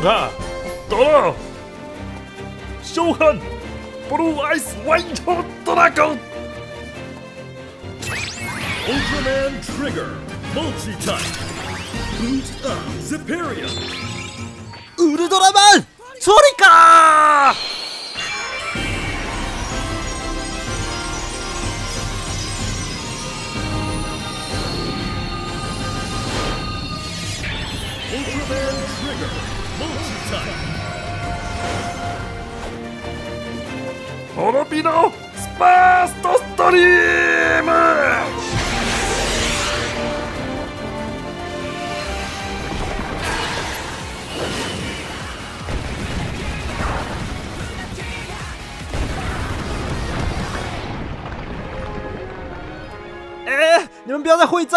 [0.00, 0.30] 我的他
[0.88, 1.34] 到了，
[2.82, 3.38] 收看
[4.08, 6.16] Blue Eyes 环球大大狗。
[8.88, 10.08] Ultraman Trigger
[10.54, 11.36] Multi Type
[12.18, 13.68] Boot Up Zipperia
[14.98, 15.84] 乌鲁多拉曼，出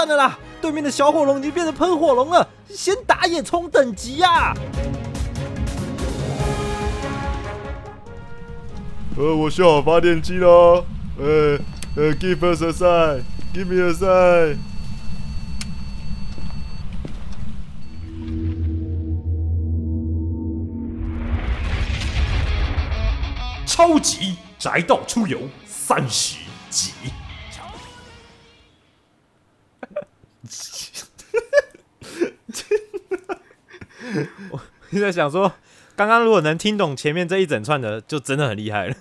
[0.06, 0.38] 战了啦！
[0.62, 4.54] 对面的小火龙已经变成喷火龙了，先打野冲等级呀、
[9.18, 10.84] 呃，我修好发电机喽。
[11.18, 11.58] 呃
[11.96, 14.58] 呃，Give us a sign，Give me a sign。
[23.66, 26.38] 超级宅道出游三十
[26.70, 26.92] 集。
[34.90, 35.52] 你在想说，
[35.96, 38.96] 刚刚如果能听懂前面这一整串的，就真的很厉害了。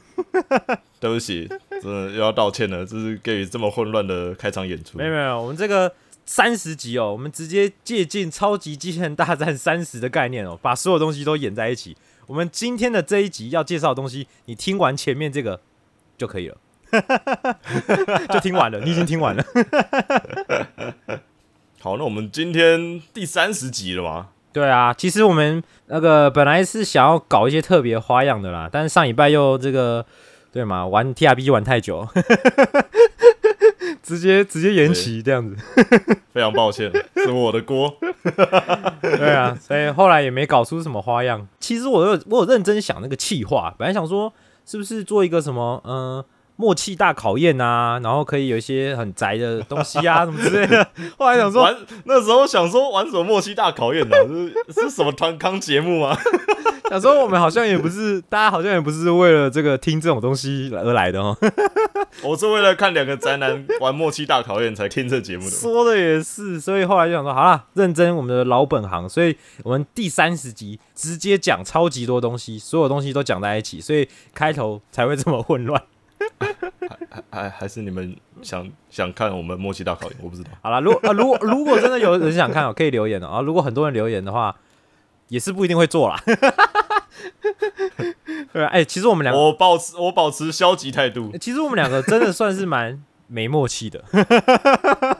[1.00, 1.48] 对不起，
[1.82, 4.96] 真的又要道歉了，这是给予这么混乱的开场演出。
[4.96, 5.92] 没有没有，我们这个
[6.24, 11.96] 三十集哦，我们直接借鉴《超级机器人大战三十》的概念哦，把所有东西都演在一起。
[12.26, 15.60] 我们今天的这一集要介绍的东西，你听完前面这个
[16.16, 16.56] 就可以了，
[18.32, 19.44] 就听完了，你已经听完了。
[21.82, 24.28] 好，那我们今天第三十集了吗？
[24.52, 30.06] 对啊，其实我们那个本来是想要搞一些特别花样的啦，但是上礼拜又这个
[30.52, 32.06] 对嘛，玩 T R B 玩太久，
[34.00, 35.56] 直接直接延期这样子。
[36.32, 37.92] 非常抱歉，是我的锅。
[39.02, 41.48] 对啊，所以后来也没搞出什么花样。
[41.58, 44.32] 其实我有我有认真想那个气话，本来想说
[44.64, 46.24] 是不是做一个什么嗯、呃
[46.62, 50.86] 默契大考验啊，然后可以有一些很宅的东西啊 什么之类的。
[51.18, 54.16] 后来想说，玩那时候想说玩什么默契大考验呢、
[54.68, 56.16] 是是什么团康节目吗？
[56.88, 61.36] 想说我们好像也不是，大家好像也不是为了这个听这种东西而来的哦。
[62.22, 65.50] 我是为了看两个宅男玩默契大考验才听这节目的。
[65.50, 75.82] 说的也是，所以后来就想说，好啦，认真我们的老本行，所以我们第三十集直接讲超级多东西，所有东西都讲在一起，所以开头才会这么混乱。
[77.30, 80.18] 还还是你们想想看我们默契大考验？
[80.22, 80.50] 我不知道。
[80.62, 83.26] 好了，如啊，如果如果真的有人想看哦，可以留言哦。
[83.26, 84.54] 啊，如果很多人留言的话，
[85.28, 86.20] 也是不一定会做啦。
[88.52, 91.32] 对啊，哎、其实我们两个，我保持我保持消极态度。
[91.40, 94.02] 其实我们两个真的算是蛮没默契的。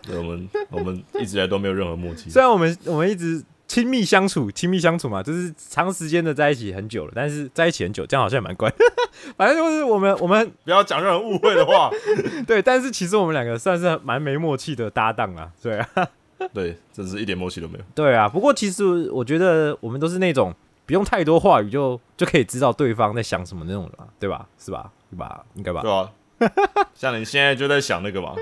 [0.02, 2.28] 对我们我们一直以来都没有任何默契。
[2.30, 3.42] 虽然我们我们一直
[3.72, 8.70] 亲密相处，亲密相处嘛，就是长时间的在一起很久了，但是在一起很久，这样好像也蛮怪。
[9.34, 11.90] 反正就是我们我们不要讲任何误会的话。
[12.46, 15.50] 对，但是其实我们两个算是蛮没默契的搭档啊。
[15.62, 15.88] 对啊，
[16.52, 17.84] 对，真是一点默契都没有。
[17.94, 18.28] 对啊。
[18.28, 20.54] 不过其实我觉得我们都是那种
[20.84, 24.46] 不用太多话语就就可以知道对方在想什么那种人啊，对吧？
[24.58, 24.92] 是吧？
[25.10, 25.42] 对吧？
[25.54, 25.90] 应该吧对？
[25.90, 26.12] 啊、
[26.94, 28.34] 像你现在就在想那个嘛，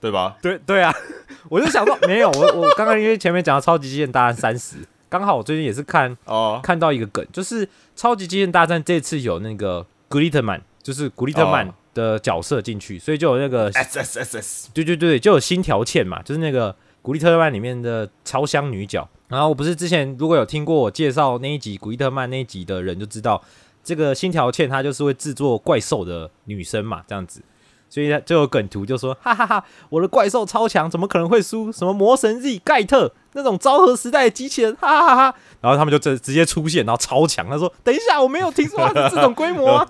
[0.00, 0.36] 对吧？
[0.40, 0.92] 对对啊，
[1.50, 4.76] 我就想说没有，我我刚刚因为前面讲到超级机器人大战三十，
[5.08, 19.08] 刚好我最近也是看哦，看到一个梗，就是超级机器人大战这次有那个古利特曼，就是古利特曼哦的角色进去，所以就有那个 S S S S，对对对，就有新条线嘛，就是那个古力特曼里面的超香女角。
[19.28, 23.40] 然后我不是之前如果有听过我介绍那一集古力特曼那一集的人就知道，
[23.84, 27.42] 这个新条茜她就是会制作怪兽的女生嘛，这样子。
[27.90, 31.70] 所以呢，就有梗图就说，哈哈哈我的怪兽超强，怎么可能会输？
[31.72, 35.38] 什么魔神 Z 盖特那种昭和时代的机器人，哈哈哈哈！
[35.60, 37.48] 然后他们就直直接出现，然后超强。
[37.48, 39.88] 他说：“等一下，我没有听说他是这种规模啊。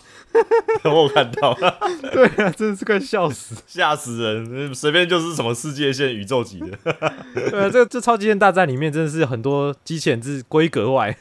[0.84, 1.54] 我有看到，”
[2.12, 3.54] 对啊，真的是快笑死。
[3.66, 4.74] 吓死人！
[4.74, 6.68] 随便就是什么世界线、宇宙级的。
[7.34, 11.16] 对啊，这这超级线大战里面真的是很多机器人是规格外。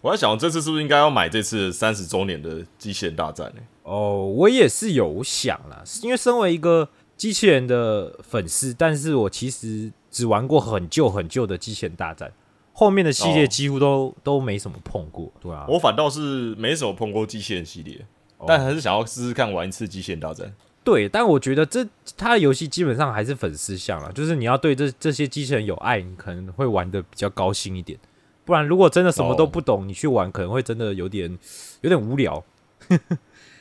[0.00, 3.60] 我在想，这次是不是应该要买这次三十周年的机器人大战呢？
[3.90, 12.32] 哦，我也是有想啦，因为身为一个机器人的粉丝，但是我其实只玩过很旧很旧的机器人大战，
[12.72, 18.06] 后面的系列哦几乎都、都没什么碰过，对啊，我反倒是没什么碰过机器人系列，
[18.38, 20.54] 哦但还是想要试试看玩一次机器人大战。
[20.84, 21.84] 对，但我觉得这
[22.16, 27.98] 他的游戏基本上还是粉丝向了，就是你要对这这些机器人有爱，你可能会玩的比较高兴一点。
[28.44, 31.36] 不然，如果真的什么都不懂，你去玩可能会真的有点
[31.80, 32.42] 有点无聊。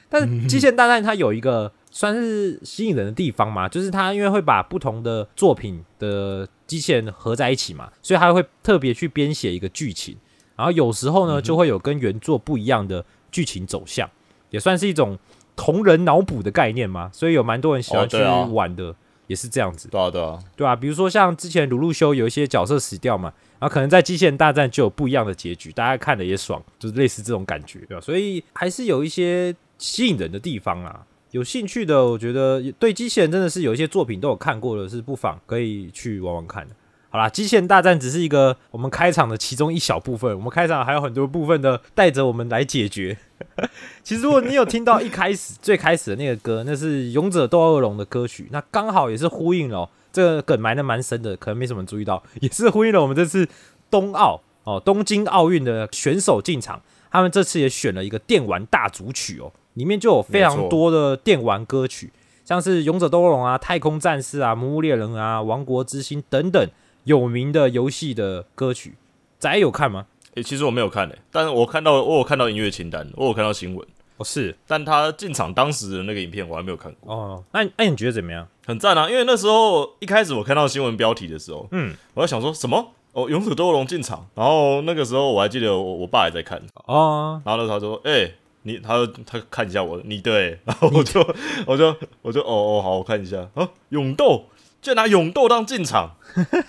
[0.09, 10.17] 但是《机械大战》它有一个算是吸引人的地方嘛，就是它因为会把不同的作品的机器人合在一起嘛，所以它会特别去编写一个剧情，
[10.55, 14.09] 然后有时候呢就会有跟原作不一样的剧情走向，
[14.49, 15.17] 也算是一种
[15.55, 18.17] 同人脑补的概念嘛，所以有蛮多人喜欢去
[18.51, 18.95] 玩的，
[19.27, 19.87] 也是这样子。
[19.89, 31.07] 对啊，对啊，对啊，比如说像之前鲁路修有一些角色死掉嘛，然后可能在机器人大战就有不一样的结局，大家看的也爽，就是类似这种感觉，对吧、所以还是有一些吸引人的地方啊。
[31.31, 36.75] 有兴趣的，我觉得对机器人真的是有一些作品都有看过的，是不妨可以去玩玩看的。
[37.11, 43.17] 好啦，机器人大战只是一个我们开场的其中一小部分，我们开场还有很多部分的带着我们来解决。
[44.03, 53.47] 其实如果你有听到一开始最开始的那个歌，那是《勇者斗恶龙》的歌曲，那刚好也是呼应了、这个梗埋的蛮深的，可能没什么注意到，也是呼应了我们这次
[53.89, 62.11] 冬奥哦东京奥运的选手进场，他们这次也选了一个电玩大主曲哦，里面就有非常多的电玩歌曲，
[62.43, 66.69] 像是《勇者斗恶龙》啊、《太空战士》啊、《魔物猎人》啊、《王国之心》等等
[67.05, 68.95] 有名的游戏的歌曲，
[69.37, 70.07] 仔有看吗？
[70.35, 73.87] 诶、其实我没有看诶、但是我看到我有看到音乐清单，我有看到新闻，
[74.17, 74.53] 哦，是。
[74.67, 78.45] 但他进场当时的那个影片我还没有看过，哦，那那你觉得怎么样？
[78.67, 79.09] 很赞啊！
[79.09, 82.89] 因为那时候一开始我看到新闻标题的时候，嗯，我在想说什么？
[83.13, 88.31] 哦，勇者斗恶龙进场，然后那个时候我还记得我我爸也在看，哦，然后那时候他说，哎、
[88.63, 91.35] 你他就他看一下我，你的、欸，然后我就
[91.65, 94.45] 我就我就哦哦好，我看一下啊，勇斗
[94.81, 96.15] 居然拿勇斗当进场，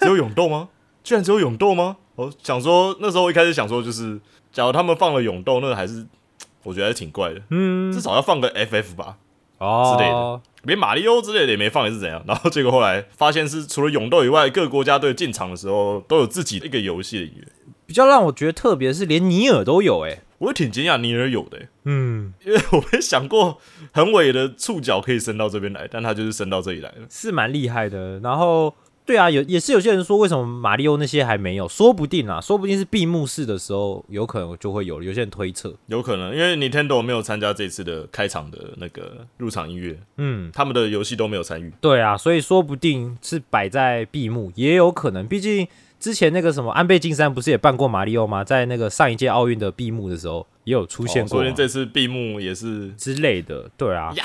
[0.00, 0.68] 只有勇斗吗？
[1.02, 1.96] 居然只有勇斗吗？
[2.16, 4.20] 我想说那时候一开始想说就是，
[4.52, 6.06] 假如他们放了勇斗，那个还是
[6.62, 9.16] 我觉得还是挺怪的，嗯，至少要放个 FF 吧，
[9.58, 12.22] 哦之类的连马里欧之类的也没放，也是怎样？
[12.26, 17.46] 然后结果后来发现是除了勇斗以外，各国家队进场的时候都有自己的一个游戏的音乐，
[17.90, 21.68] 比较让我觉得特别的是，连尼尔都有哎、我也挺惊讶尼尔有的、欸。
[21.86, 23.58] 嗯，因为我没想过
[23.90, 26.98] 横尾的触角可以伸到这边来，但他就是伸到这里来了。
[27.10, 28.20] 是蛮厉害的。
[28.20, 28.72] 然后，
[29.04, 31.66] 对啊，有也是有些人说，为什么马里奥那些还没有？
[31.66, 35.02] 说不定啊，说不定是闭幕式的时候有可能就会有。
[35.02, 41.72] 有些人推测，有可能，因为 Nintendo 没有参加这次的开场的那个入场音乐，嗯，他们的游戏都没有参与。
[41.80, 45.26] 对啊，所以说不定是摆在闭幕，也有可能。
[45.26, 45.66] 毕竟
[46.00, 48.42] 之前那个什么安倍晋三不是也办过马里奥吗？
[48.42, 53.70] 在那个上一届奥运的闭幕的时候，也有出现过嘛、哦所以这次闭幕也是之类的。
[53.76, 54.24] 对啊，呀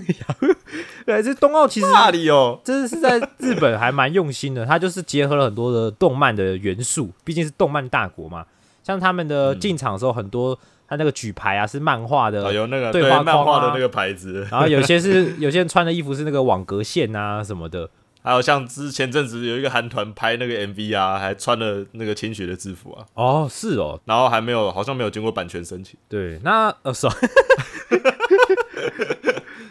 [1.04, 8.46] 对，这冬奥其实那里哦，真的是在日本还蛮用心的，它就是结合了很多的动漫的元素，毕竟是动漫大国嘛。
[8.82, 17.90] 像他们的进场的时候，很多他那个举牌啊是漫画的，啊有那个对漫画的那个牌子，然后有些是有些人穿的衣服是那个网格线啊什么的。
[18.22, 25.98] 还有像之前阵子有一个韩团拍那个 MV 啊，还穿了那个清雪的制服啊，哦，是哦，然后还没有好像没有经过版权申请。
[26.08, 27.12] 对，那呃，是哦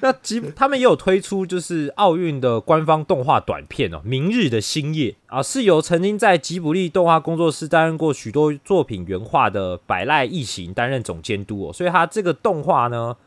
[0.01, 13.17] 那吉他们也有推出就是奥运的官方动画短片哦，《明日的星夜》啊，是由曾经在吉卜力动画工作室担任过许多作品原画的百濑一行担任总监督哦，所以他这个动画呢，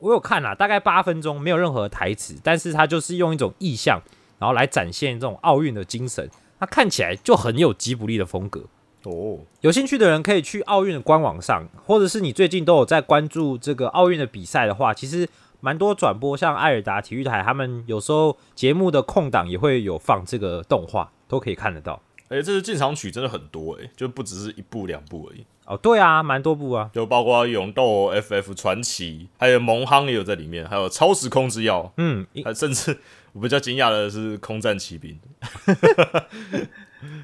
[0.00, 3.98] 我有看啦，大概八分钟，没有任何台词，但是他就是用一种意象，
[4.38, 8.64] 然后来展现这种奥运的精神，它看起来就很有吉卜力的风格。
[9.04, 15.28] 哦，有兴趣的人可以去奥运的官网上，或者是你最近都有在关注这个奥运的比赛的话，其实
[15.60, 22.02] 蛮多转播，像艾尔达体育台，他们有时候节目的空档也会有放这个动画，都可以看得到。
[22.28, 26.90] 哎、这次进场曲真的很多哎、就不只是一部两部而已，哦，对啊，蛮多部啊。
[26.92, 32.98] 就包括勇斗、FF 传奇，还有蒙夯也有在里面，还有超时空之钥，嗯，还甚至
[33.32, 35.18] 我比较惊讶的是空战骑兵，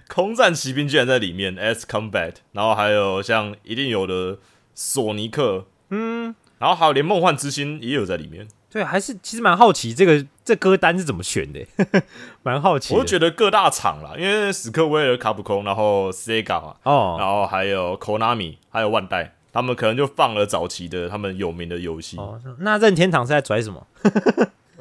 [0.08, 4.38] 空战骑兵居然在里面 S Combat，然后还有像一定有的
[4.75, 8.46] 索尼克，嗯，然后还有连梦幻之星也有在里面。
[8.70, 11.64] 对，还是其实蛮好奇这个这歌单是怎么选的，
[12.42, 12.92] 蛮好奇。
[12.92, 23.87] 我就觉得各大厂啦，因为史克威尔、卡普空，然后 Sega 嘛，哦，然后还有 Konami，还有万代，他们可能就放了早期的他们有名的游戏，哦，那任天堂是在拽什么？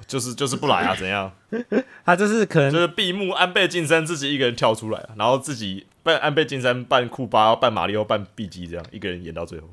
[0.08, 1.32] 就是就是不来啊，怎样？
[2.06, 9.70] 他就是可能就是闭幕安倍晋三自己一个人跳出来啊，然后自己扮安倍晋三扮库巴、扮马里奥、扮 B G 这样一个人演到最后，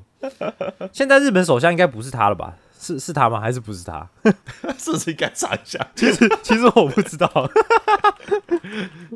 [0.93, 2.55] 现在日本首相应该不是他了吧？
[2.79, 3.39] 是是他吗？
[3.39, 4.07] 还是不是他？
[4.77, 5.79] 是不是应该查一下？
[5.95, 7.29] 其实其实我不知道。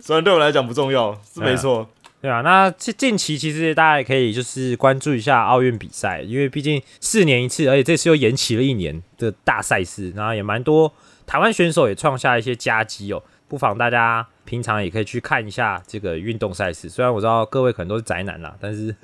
[0.02, 1.90] 虽然对我来讲不重要，是没错。
[2.26, 10.92] 对啊，那近近期其实大家也可以就是关注一下奥运比赛，因为毕竟四年一次，而且这次又延期了一年的大赛事，然后也蛮多
[11.28, 13.22] 台湾选手也创下一些佳绩哦。
[13.48, 16.90] 不妨大家平常也可以去看一下这个运动赛事。
[16.90, 18.96] 虽然我知道各位可能都是宅男啦，但是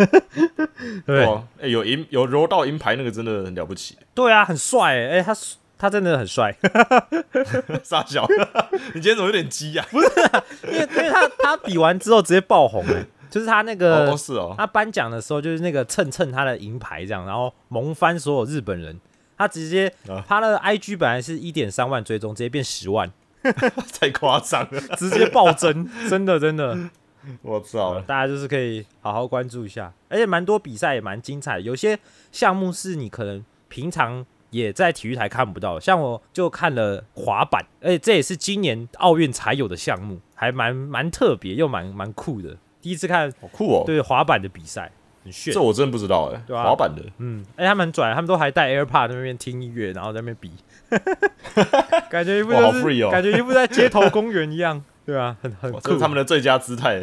[1.05, 5.31] 对有银有柔道银牌那个真的很了不起，对啊，很帅哎、欸，他
[5.81, 6.55] 他真的很帅，
[7.81, 8.27] 傻小，
[8.93, 10.07] 你今天怎么有点鸡呀、 不是
[10.67, 18.99] 因为因为他他比完之后直接爆红哎、就是他那个哦，是哦，他颁奖的时候就是那个蹭蹭他的银牌这样，然后萌翻所有日本人。
[19.37, 20.23] 他直接啊。
[20.27, 23.11] 他的 IG 本来是一点三万追踪，直接变十万，
[23.99, 26.77] 太夸张了，直接暴增，真的真的，
[27.41, 27.99] 我操！
[28.01, 31.97] 大家就是可以好好关注一下，而且蛮多比赛也蛮精彩的，有些
[32.31, 44.91] 项目是你可能平常也在体育台看不到，像我就看了滑板，而且这也是今年奥运才有的项目，还蛮蛮特别又蛮蛮酷的，第一次看好酷哦，对滑板的比赛，
[45.23, 45.61] 很炫这。
[45.61, 50.51] 我真不知道哎、对啊滑板的，嗯，哎、他们很拽，他们都还带 AirPod 在那边听音乐，然后在那边比，
[52.11, 55.91] 感觉一副哇好就是 free 哦感觉一副在街头公园一样，对啊，很很酷。
[55.93, 57.01] 是他们的最佳姿态。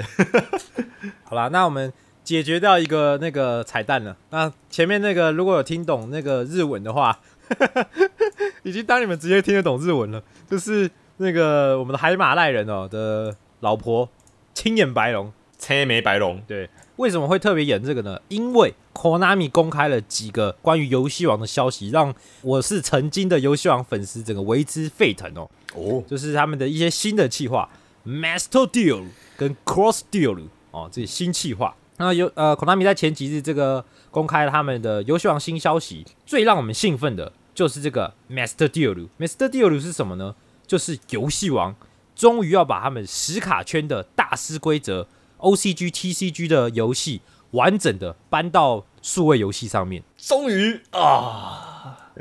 [1.24, 1.92] 好啦，那我们
[2.24, 4.16] 解决掉一个那个彩蛋了。
[4.30, 7.18] 那前面那个如果有听懂那个日文的话，
[8.62, 14.08] 已经当你们直接听得懂日文了，就是那个我们的海马赖人哦的老婆
[14.54, 15.32] 青眼白龙。
[15.60, 18.20] 青眉白龙，对，为什么会特别演这个呢？
[18.28, 25.50] 因为 Konami 公开了几个关于游戏王的消息，让我是曾经的游戏王粉丝整个为之沸腾哦。
[25.74, 27.68] 哦，就是他们的一些新的企划
[28.06, 31.74] ，Master Deal 跟 Cross Deal 哦，这些新企划。
[31.96, 39.08] 那有呃，Konami 在前几日这个公开了他们的游戏王新消息，最让我们兴奋的就是这个 Master Deal。
[39.18, 40.36] Master Deal 是什么呢？
[40.64, 41.74] 就是游戏王
[42.14, 50.04] 终于要把他们实卡圈的大师规则 OCG、TCG 的游戏完整的搬到数位游戏上面。
[50.16, 52.12] 终于啊，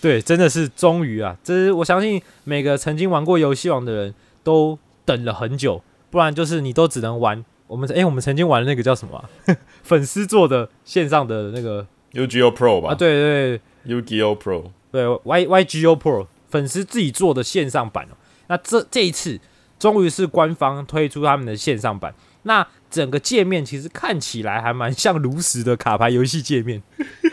[0.00, 1.36] 对，真的是终于啊！
[1.42, 4.14] 这是我相信每个曾经玩过游戏王的人
[4.44, 9.28] 都等了很久，不然就是你都只能玩我们哎、我们曾经玩的那个叫什么啊、
[9.82, 18.16] 粉丝做的线上的那个 UGO Pro 吧，啊，对对，UGO Pro，对，Y YGO Pro 粉丝自己做的线上版哦。
[18.48, 19.40] 那这这一次
[19.78, 26.82] 终于是官方推出他们的线上版，那整个界面其实看起来还蛮像炉石的卡牌游戏界面，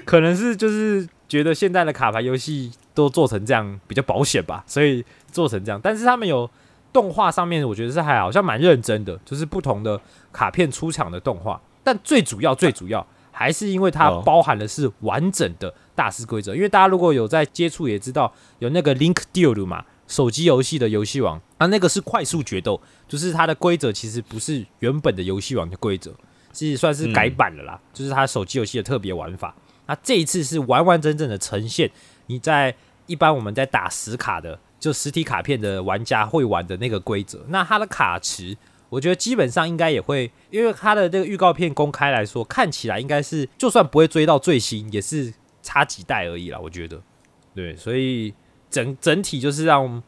[0.05, 5.79] 可能是就是觉得现在的卡牌游戏都做成这样比较保险吧，所以做成这样。
[5.83, 6.49] 但是他们有
[6.93, 9.99] 动画上面，我觉得是还好像蛮认真的，就是不同的
[10.31, 11.61] 卡片出场的动画。
[11.83, 13.05] 但最主要最主要
[13.39, 16.53] 还是因为它哦包含的是完整的大师规则。
[16.53, 26.13] 因为大家如果有在接触，也知道有那个 Link Deal 嘛，手机游戏的游戏王啊，那个是快速决斗，就是它的规则其实不是原本的游戏王的规则，
[26.51, 29.55] 是算是改版了啦，就是它手机游戏的特别玩法。
[29.87, 31.89] 那这一次是完完整整的呈现
[32.27, 32.75] 你在
[33.07, 37.45] 一般我们在打实卡的，就实体卡片的玩家会玩的那个规则。
[37.47, 38.57] 那它的卡池，
[38.89, 46.59] 我觉得基本上应该也会，因为它的这个预告片公开来说，看起来应该是就算不会追到最新，也是差几代而已啦。
[46.59, 47.01] 我觉得，
[47.53, 48.33] 对，所以
[48.69, 50.01] 整整体就是让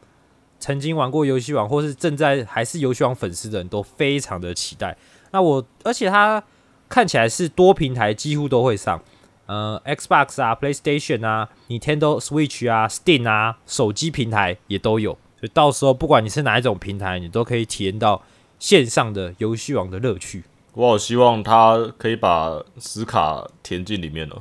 [0.58, 4.96] 曾经玩过游戏王或是正在还是游戏王粉丝的人都非常的期待。
[5.30, 6.42] 那我而且它
[6.88, 9.02] 看起来是多平台几乎都会上。
[9.46, 15.12] 呃，Xbox 啊，PlayStation 啊，Nintendo Switch 啊，Steam 啊，手机平台也都有。
[15.38, 18.22] 所以到时候不管你是哪一种平台，你都可以体验到
[18.62, 20.44] 线上的游戏王的乐趣。
[20.74, 24.40] 我好希望他可以把死卡填进里面哦，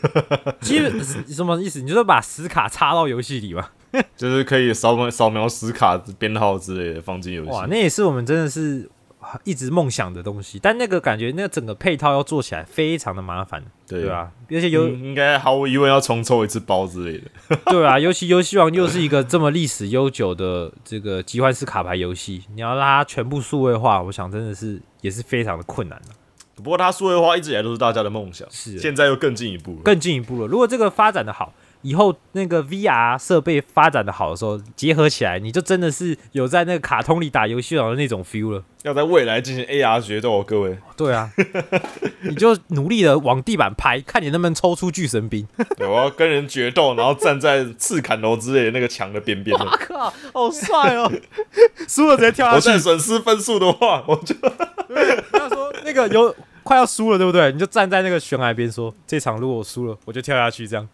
[0.62, 1.82] 基本什么意思？
[1.82, 3.68] 你就是把死卡插到游戏里吗？
[4.16, 7.50] 就是可以扫描扫描死卡编号之类的放进游戏。
[7.50, 8.88] 哇，那也是我们真的是
[9.44, 17.56] 一直梦想的东西，但那个感觉，那个整个配套要做起来非常的麻烦，对吧啊，而且有、嗯应该毫无疑问要重抽一次包之类的。
[17.70, 26.08] 对啊，尤其游戏王又是一个这么历史悠久的这个集换式卡牌游戏，你要让它全部数位化，我想真的是也是非常的困难的。
[26.62, 29.78] 不过它数位化一直以来都是大家的梦想，是现在又更进一步了。
[29.82, 38.62] 更进一步了，如果这个发展的好，以后那个 VR 设备发展的好的时候，结合起来，你就真的是有在那个卡通里打游戏王的那种 feel 了。
[38.82, 41.30] 要在未来进行 AR 决斗，各位，对啊，
[42.22, 45.46] 你就努力的往地板拍，看你能不能抽出巨神兵。
[45.76, 49.66] 对，我要跟人决斗，然后站在刺砍楼之类的那个墙的边边的。
[49.66, 51.12] 靠，好帅哦！
[51.86, 52.82] 输了直接跳下去我去。
[52.82, 54.34] 损失分数的话，我就
[55.30, 57.52] 不要说那个有快要输了，对不对？
[57.52, 60.88] 你就站在那个悬崖边说：“这场如果我输了，我就跳下去。”这样，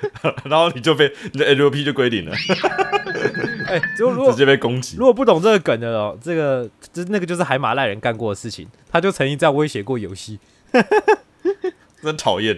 [0.44, 2.32] 然后你就被你的 LP 就归零了，
[3.68, 5.04] 哎、如果如果直接被攻击如。
[5.04, 10.38] 果不懂这个梗的哦，这个这那个就是海马赖人干过的事情，他就曾经这样威胁过游戏。
[12.02, 12.56] 真讨厌，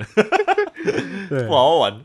[1.29, 2.01] 不好好玩。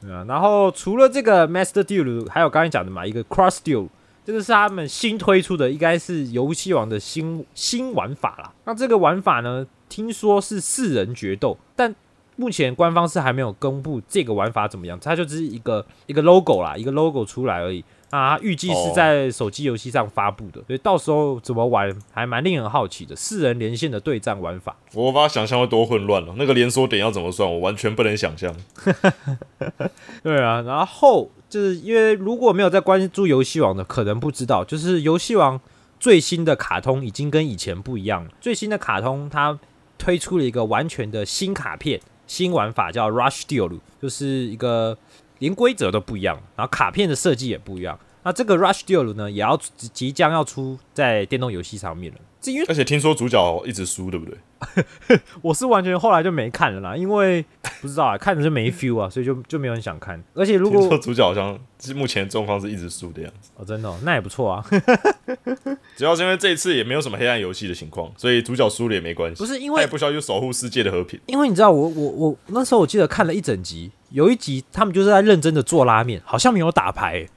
[0.00, 3.88] 对啊，然后除了这个 Master Duel，还有刚才讲的嘛，一个 Cross Duel，
[4.24, 8.52] 这个是他们新推出的，应该是游戏王的新新玩法啦。
[8.64, 11.94] 那这个玩法呢，听说是四人决斗，但
[12.38, 17.84] 目前官方是还没有公布这个玩法怎么样，它就只是一个一个 logo 啦，一个 logo 出来而已。
[18.10, 23.14] 啊，它预计是哦在手机游戏上发布的，所以到时候怎么玩还蛮令人好奇的。
[23.14, 26.34] 四人连线的对战玩法，我无法想象会多混乱了。
[26.38, 28.54] 那个连锁点要怎么算，我完全不能想象。
[30.22, 35.60] 对啊，然后就是因为如果没有在关注游戏王的，可能不知道，就是游戏王
[36.00, 38.30] 最新的卡通已经跟以前不一样了。
[38.40, 39.58] 最新的卡通它
[39.98, 44.96] 推出了一个完全的新卡片、新玩法，叫 Rush Deal，就是一个
[45.40, 47.98] 连规则都不一样，然后卡片的设计也不一样。
[48.22, 49.58] 那这个 Rush Deal 呢，也要
[49.92, 52.20] 即将要出在电动游戏上面了。
[52.40, 54.36] 这因为而且听说主角一直输，对不对？
[55.42, 57.44] 我是完全后来就没看了啦，因为
[57.80, 60.22] 不知道啊， 看着就没 feel 啊，所以就就没有人想看。
[60.34, 63.50] 而且如果听说主角好像是目前状况是一直输的样子。
[63.56, 64.64] 哦，真的、哦、那也不错啊。
[65.96, 69.38] 主要是因为这一次也没有什么黑暗游戏的情况，所以主角输了也没关系。
[69.38, 71.20] 不是因为他也不需要去守护世界的和平。
[71.26, 77.30] 因为你知道我我我那时候我记得看了一整集，有一集他们就是在认真的做拉面，好像没有打牌、欸。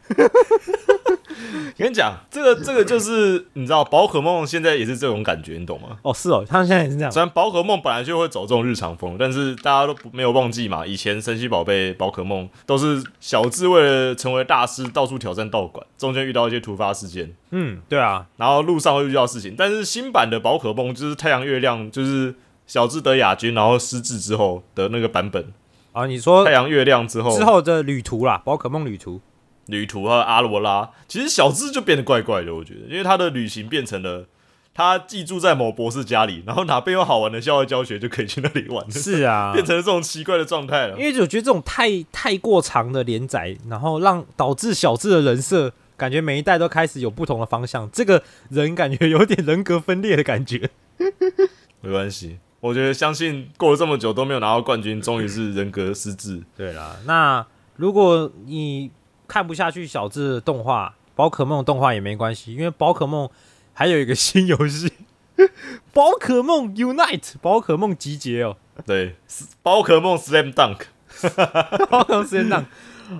[1.77, 5.97] 跟你讲，这个这个就是你知道，宝可梦现在也是这种感觉，你懂吗？
[6.03, 7.11] 哦，是哦，他们现在也是这样。
[7.11, 19.55] 虽然宝可梦本来就会走这种日常风，但是大家都没有忘记嘛，以前神奇宝贝、宝可梦都是小智为了成为大师，到处挑战道馆，中间遇到一些突发事件，嗯，对啊，然后路上会遇到事情。
[19.57, 22.35] 但是新版的宝可梦就是太阳月亮，就是
[22.67, 25.51] 小智得亚军，然后失智之后的那个版本，
[25.91, 29.19] 啊，你说太阳月亮之后之后的旅途啦，宝可梦旅途，
[29.71, 34.27] 旅途和阿罗拉，其实小智就变得怪怪的，我觉得，因为他的旅行变成了
[34.73, 41.03] 他寄住在某博士家里，然后哪边有好玩的校外教学就可以去那里玩，是啊， 变成了这种奇怪的状态了因。
[41.03, 50.69] 为我觉得这种太太过长的连载，然后让导致小智的人设感觉每一代都开始有不同的方向，这个人感觉有点人格分裂的感觉。
[51.81, 56.41] 没关系，我觉得相信过了这么久都没有拿到冠军，终于是人格失智。
[56.55, 58.89] 对啦，那如果你
[59.31, 63.29] 看不下去小智的动画，宝可梦动画也没关系，因为宝可梦
[63.71, 64.91] 还有一个新游戏，
[65.93, 69.15] 宝可梦 Unite，宝可梦集结哦，对，
[69.63, 70.81] 宝可梦 Slam Dunk，
[71.89, 72.65] 宝可梦 Slam Dunk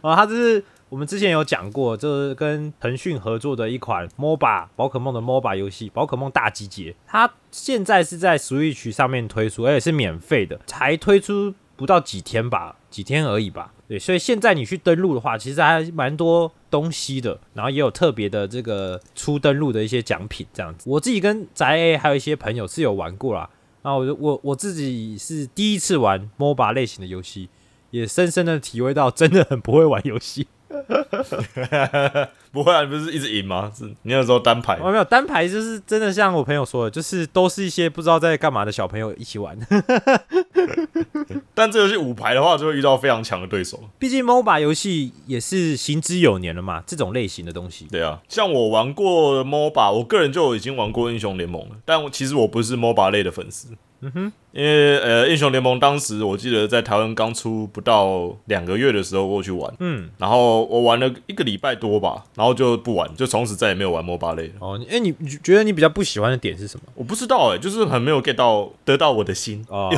[0.02, 13.71] 啊，它这是我们之前有讲过，就是跟腾讯合作的一款 MOBA 宝可梦的 MOBA 游戏，宝可梦大集结，它现在是在 Switch 上面推出，而且是免费的，才推出不到几天吧，几天而已吧。
[13.91, 20.89] 对，所以现在你去登录的话，其实还蛮多东西的，然后也有特别的这个初登录的一些奖品这样子。
[20.89, 23.49] 我自己跟宅 A 还有一些朋友是有玩过啦，
[23.82, 27.49] 然后我我我自己是第一次玩 MOBA 类型的游戏，
[27.89, 30.47] 也深深的体会到真的很不会玩游戏。
[32.51, 33.71] 不会啊，你不是一直赢吗？
[33.75, 39.57] 是你有时候单排哦，没有单排，就是真的像我朋友说的，就是都是一些不知道在干嘛的小朋友一起玩。
[41.53, 43.79] 但这游戏五排的话，就会遇到非常强的对手。
[43.97, 47.88] 毕竟 MOBA 游戏也是行之有年了嘛，这种类型的东西。
[47.91, 53.67] 对啊，像我玩过 MOBA，我个人就已经玩过英雄联盟了，但我其实我不是 MOBA 类的粉丝。
[54.01, 64.53] 嗯哼，因为呃，英雄联盟当时我记得在台湾刚出不到两个月的时候，我去玩，嗯，然后我玩了一个礼拜多吧，然后就不玩，就从此再也没有玩 MOBA 类了。
[64.59, 66.83] 哦，哎、你你觉得你比较不喜欢的点是什么？
[66.95, 69.89] 我不知道哎、就是很没有 get 到得到我的心，哦，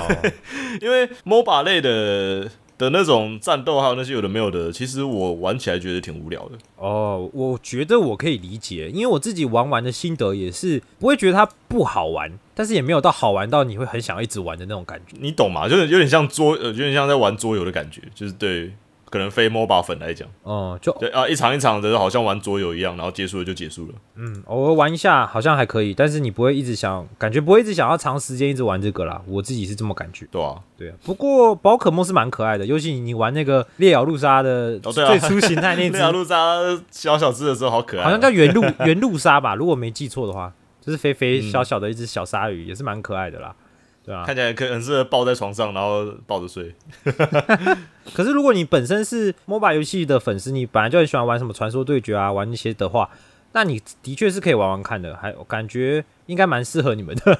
[0.81, 2.49] 因为 MOBA 类的
[2.83, 6.57] 的那种战斗，还有那些有的没有的，其实我玩起来觉得挺无聊的。
[6.75, 15.15] 哦，我觉得我可以理解，因为我自己玩完的心得也是不会觉得它不好玩，但是也没有到好玩到你会很想要一直玩的那种感觉。
[15.19, 15.69] 你懂吗？
[15.69, 18.73] 就是有点像桌，呃，有点像在玩桌游的感觉，就是对
[19.13, 23.93] 可能非 MOBA 粉来讲，哦、就对啊，一场一场的好像玩桌游一样，然后结束了就结束了。
[24.15, 29.21] 嗯，偶尔玩一下好像还可以，但是你不会一直想，感觉不会一直想要长时间一直玩这个啦。
[29.27, 30.27] 我自己是这么感觉。
[30.31, 36.57] 对啊，对啊，不过宝可梦是蛮可爱的，尤其你玩那个烈咬陆鲨的最初形态那只， 路渣
[36.89, 43.53] 小小只的时候好可爱啊，好像叫原路 原路鲨吧，如果没记错的话，就是肥肥嗯小小的一只小鲨鱼，也是蛮可爱的啦。
[44.05, 46.73] 对啊，看起来可很适合抱在床上，然后抱着睡。
[48.13, 53.09] 可是如果你本身是 MOBA 游戏的粉丝，你本来就很喜欢玩什么传说对决啊，玩那些的话，
[53.53, 57.39] 那你的确是可以玩玩看的，还感觉应该蛮适合你们的。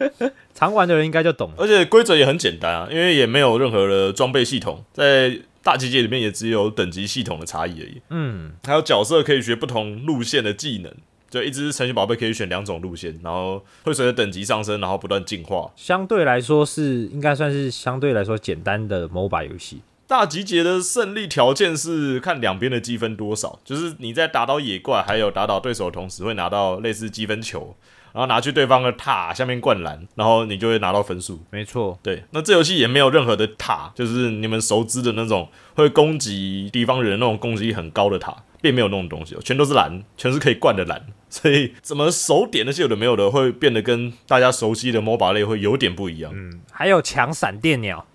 [0.54, 1.56] 常玩的人应该就懂了。
[1.58, 8.02] 而且规则也很简单啊，因为也没有任何的装备系统，在大集结里面也只有等级系统的差异而已。
[8.10, 10.92] 嗯，还有角色可以学不同路线的技能，
[11.34, 15.68] 就一只神奇宝贝可以选两种路线，然后会随着等级上升，然后不断进化。
[15.74, 19.80] 相对来说是应该算是相对来说简单的 MOBA 游戏。
[20.06, 27.74] 大集结的胜利条件是看两边的积分多少，就是你在打倒野怪还有打倒对手的同时，会拿到类似积分球，
[28.12, 31.40] 然后拿去对方的塔下面灌篮，然后你就会拿到分数。
[31.50, 41.02] 没错，对，那这游戏也没有任何的塔，就是你们熟知的那种会攻击敌方人那种攻击力很高的塔，并没有那种东西哦，全都是蓝，全是可以灌的蓝。
[41.34, 46.30] 所以怎么手点那些有的没有的，会变得跟大家熟悉的 MOBA 类会有点不一样。
[46.32, 48.06] 嗯，还有抢闪电鸟，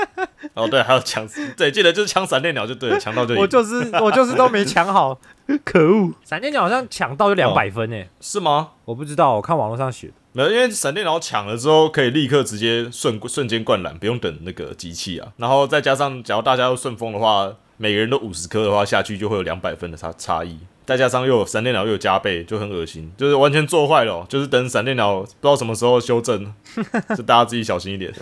[0.52, 5.18] 哦，对，还有抢，对，记得就是抢闪电鸟就对了，抢到就赢 我就是我就是都没抢好，
[5.64, 6.12] 可恶！
[6.22, 8.72] 闪电鸟好像抢到就两百分诶、是吗？
[8.84, 10.12] 我不知道，我看网络上写的。
[10.32, 15.32] 没有，因为闪电鸟抢了之后，可以立刻直接瞬瞬间灌篮，不用等那个机器啊。
[15.38, 20.58] 然后再加上，假如大家都顺风的话，每个人都五十颗的话，下去就会有两百分的差差异。
[20.86, 26.54] 再加上又有闪电鸟又有加倍，就很恶心，就是完全做坏了、就是等闪电鸟不知道什么时候修正，
[27.16, 28.14] 就大家自己小心一点。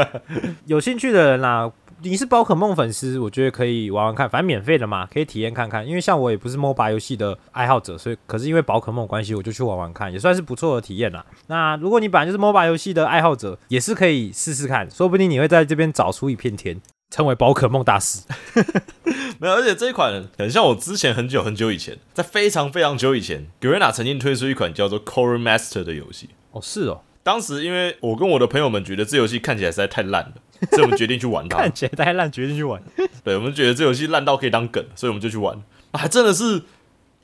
[0.64, 1.70] 有兴趣的人啦、
[2.02, 5.86] 你是宝可梦粉丝，我觉得可以玩玩看，反正免费的嘛，可以体验看看。
[5.86, 11.24] 因为像我也不是 MOBA 游戏的爱好者，所以可是因为宝可梦关系，我就去玩玩看，也算是不错的体验啦。
[11.48, 18.20] 那如果你本来就是 MOBA 游戏的爱好者，也是可以试试看，说不定你会在这边找出一片天，成为宝可梦大师。
[19.38, 26.30] 没有，而且这一款很像我之前很久很久以前，在非常非常久以前 g r e n a 曾经推出一款叫做 Core Master 的游戏。
[26.52, 30.32] 哦，是哦，当时因为我跟我的朋友们觉得这游戏看起来实在太烂了，
[30.72, 31.74] 所以我们决定去玩它看。
[31.74, 32.82] 起来太烂，决定去玩。
[33.22, 36.62] 对，我们觉得这游戏烂到可以当梗，所以我们就去玩，啊还真的是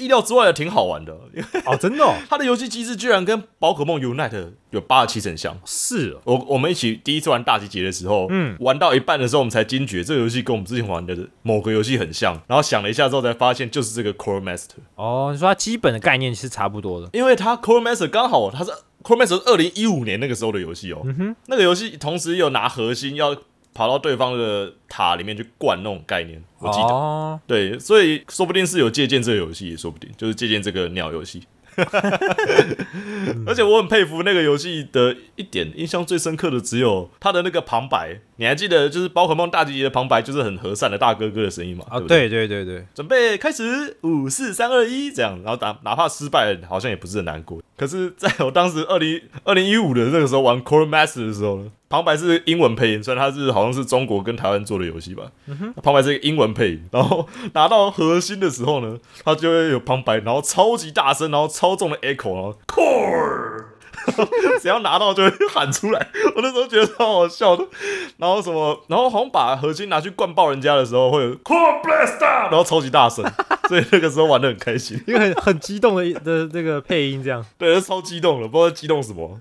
[0.02, 1.12] 意料之外的挺好玩的。
[1.66, 5.58] 哦，真的哦，它的游戏机制居然跟宝可梦 Unite 有八十七成像。
[5.64, 12.32] 是哦，我我们一起第一次玩大集结的时候，嗯，玩到一半的时候，我们才惊觉这个游戏跟我们之前玩的某个游戏很像。
[12.46, 17.08] 然后想了一下之后，才发现就是这个 Core Master，哦，你说它基本的概念是差不多的。
[17.12, 18.70] 因为它 Core Master 刚好它是
[19.02, 21.02] Core Master 是二零一五年那个时候的游戏哦。
[21.04, 23.36] 嗯那个游戏同时有拿核心要
[23.74, 26.86] 跑到对方的塔里面去灌那种概念，我记得。
[26.86, 31.42] 哦，对，所以说不定是有借鉴这个游戏，也说不定就是借鉴这个鸟游戏。
[33.46, 38.20] 而且我很佩服那个游戏的一点，印象最深刻的只有它的那个旁白。
[38.36, 41.86] 你还记得，就是宝可梦大集结的旁白，就是很和善的大哥哥的声音嘛？
[41.88, 47.62] 啊，对不对，对对准备开始，五四三二一，这样，然后打哪怕失败了，好像也不是很难过。
[47.78, 55.24] 可是，在我当时二零二零一五的那个时候玩 Core Master 的时候呢，旁白是英文配音，虽然它是好像是中国跟台湾做的游戏吧，
[55.82, 63.64] 旁白是一个英文配音，然后拿到核心的时候呢，它就会有旁白，然后超级大声，然后超重的 echo，然后 Core。
[64.60, 67.64] 只要拿到就会喊出来，我那时候觉得超好笑的。
[68.16, 73.22] 然后什么，然后好像把核心拿去灌爆人家的时候，会有 Core Blaster，然后超级大声，
[73.68, 74.98] 所以那个时候玩的很开心。
[75.06, 79.38] 因为很很激动的的这个配音，这样对，超激动了，不知道激动什么。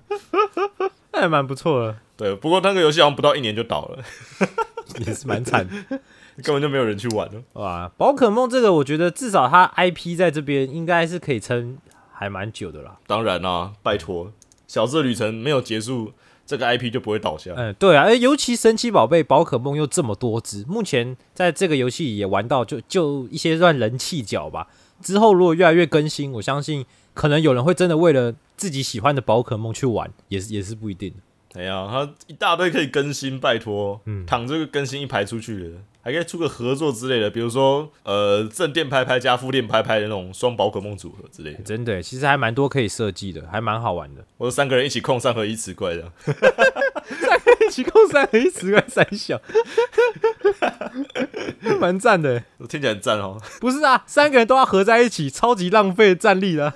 [1.12, 4.04] 那还蛮不错的，对，不过那个游戏好像不到一年就倒了，
[5.06, 6.00] 也是蛮惨的。
[6.42, 7.42] 根本就没有人去玩了。
[7.52, 11.76] 哇，宝可梦这个，我觉得至少它 IP 在这边应该是可以撑
[12.10, 12.96] 还蛮久的啦。
[13.06, 14.32] 当然啦、拜托，
[14.66, 16.14] 小智旅程没有结束，
[16.46, 17.52] 这个 IP 就不会倒下。
[17.54, 24.68] 嗯，对啊，而尤其神奇宝贝宝可梦又这么多只，目前在这个游戏也玩到就就一些算人气角吧。
[25.02, 31.60] 之后如果越来越更新，我相信可能有人会真的为了自己喜欢的宝可梦去玩，也是也是不一定的。
[31.60, 44.24] 哎呀，它一大堆可以更新，拜托，嗯躺这个更新一排出去了，还可以出个合作之类的，比如说呃正电拍拍加负电拍拍的那种双宝可梦组合之类的，真的，其实还蛮多可以设计的，还蛮好玩的。
[44.38, 46.10] 或者三个人一起控三合一磁怪这样。
[46.24, 49.38] 三个人一起控三合一十块三小，
[51.78, 52.66] 蛮赞的我。
[52.66, 53.38] 听起来很赞哦。
[53.60, 56.72] 不是啊，三个人都要合在一起，超级浪费战力的。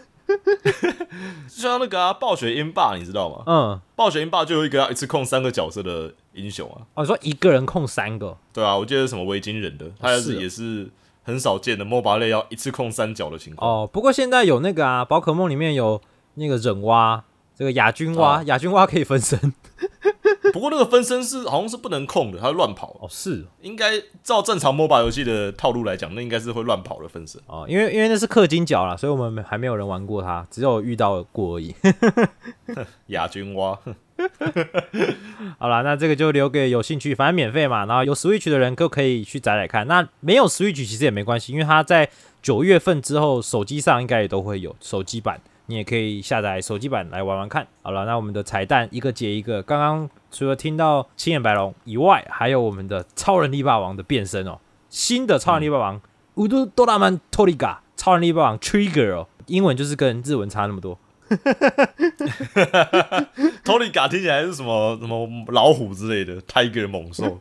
[1.49, 3.43] 就像那个啊，暴雪英霸，你知道吗？
[3.47, 6.87] 嗯，暴雪英霸就有一个要一次控三个角色的英雄啊。
[6.95, 10.89] 哦，你说一个人控三个，对啊，我记得是什么维京人的，他也是也是
[11.23, 13.71] 很少见的 MOBA 类要一次控三角的情况。
[13.71, 16.01] 哦，不过现在有那个啊，宝可梦里面有
[16.35, 17.25] 那个忍蛙，
[17.57, 19.39] 这个亚军蛙，哦亚军蛙可以分身。
[20.53, 22.97] 不过那个分身是好像是不能控的，它会乱跑。
[23.01, 27.41] 哦，是应该照正常 MOBA 游戏的套路来讲，那应该是会乱跑的分身。
[27.47, 31.75] 哦，因为因为那是氪金角啦，所以我们没还没有人玩过它，只有遇到过而已。
[33.09, 33.79] 亚军蛙，
[35.59, 39.87] 好啦，那这个就留给有兴趣，反正免费嘛，然后有 Switch 的人都可以去载载看。
[39.87, 42.09] 那没有 Switch 其实也没关系，因为它在
[42.41, 47.67] 九月份之后手机上应该也都会有手机版，你也可以下载手机版来玩玩看。
[47.83, 56.01] 好了，那我们的彩蛋一个接一个，刚刚除了听到青眼白龙以外，还有我们的超人力霸王的变身哦，新的超人力霸王
[56.35, 60.99] 乌都多拉曼托利嘎，超人力霸王 Trigger 哦，英文就是跟日文差那么多。
[63.65, 67.41] 托利嘎听起来是什么什么老虎之类的，Tiger 猛兽。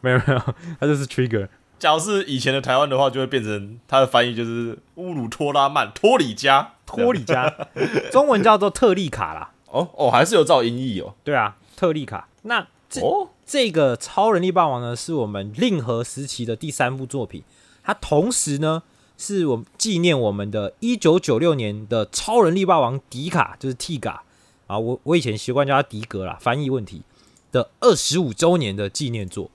[0.00, 0.40] 没 有没有，
[0.78, 1.48] 它就是 Trigger。
[1.80, 7.52] 假如是以前的台湾的话，就会变成它的翻译就是乌鲁托拉曼托里加托里加，
[8.12, 9.50] 中文叫做特利卡啦。
[9.66, 11.14] 哦哦，还是有照音译哦。
[11.24, 12.28] 对啊，特利卡。
[12.42, 17.42] 那这哦，这个超人力霸王呢，是我们令和时期的第三部作品。
[17.82, 18.82] 它同时呢，
[19.16, 24.22] 是我们纪念我们的一九九六年的超人力霸王迪卡，就是 T 嘎
[24.66, 27.02] 啊，我我以前习惯叫它迪格啦，翻译问题
[27.50, 29.50] 的二十五周年的纪念作。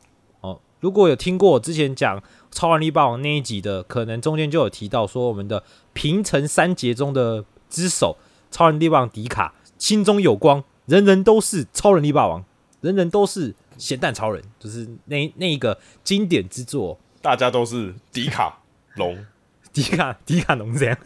[0.85, 2.21] 哦，如果有听过我之前讲
[2.51, 8.15] 超人力霸王那一集的，可能中间就有提到说我们的平成三杰中的之首
[8.51, 12.45] 超人力霸王迪卡心中有光，人人都是超人力霸王，
[12.81, 16.99] 人人都是咸蛋超人，就是那那一个经典之作。
[17.21, 18.59] 大家都是迪卡
[18.95, 19.25] 龙，
[19.73, 20.97] 迪卡迪卡龙这样。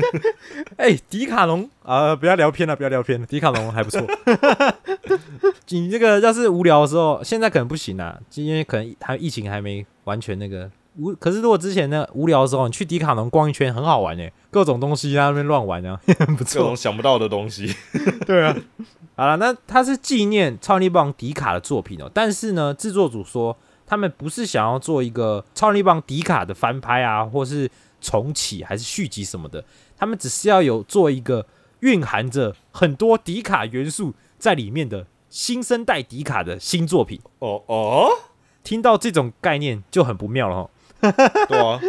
[0.76, 3.26] 哎、迪卡侬啊、不要聊偏了，不要聊偏了。
[3.26, 4.00] 迪卡侬还不错。
[5.68, 11.12] 你这个要是无聊的时候，现在可能不行啊，因为可能还疫情还没完全那个无。
[11.14, 16.76] 可是如果之前呢无聊的时候，你去迪卡侬逛一圈很好玩诶，各种东西在那边乱玩啊，很 不各种。
[16.76, 17.74] 想不到的东西。
[18.26, 18.54] 对啊。
[19.14, 27.70] 好了，那它是纪念超人力霸王迪卡的作品哦，但是呢，制作组说他们不是想要做一个超人力霸王迪卡的翻拍啊，或是
[28.02, 29.64] 重启还是续集什么的，
[29.96, 31.46] 他们只是要有做一个
[31.80, 37.20] 蕴含着很多迪卡元素在里面的新生代迪卡的新作品。
[37.38, 38.10] 哦哦，
[38.62, 40.70] 听到这种概念就很不妙了哦。
[41.48, 41.80] 对啊，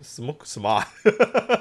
[0.00, 0.88] 什么什么、啊？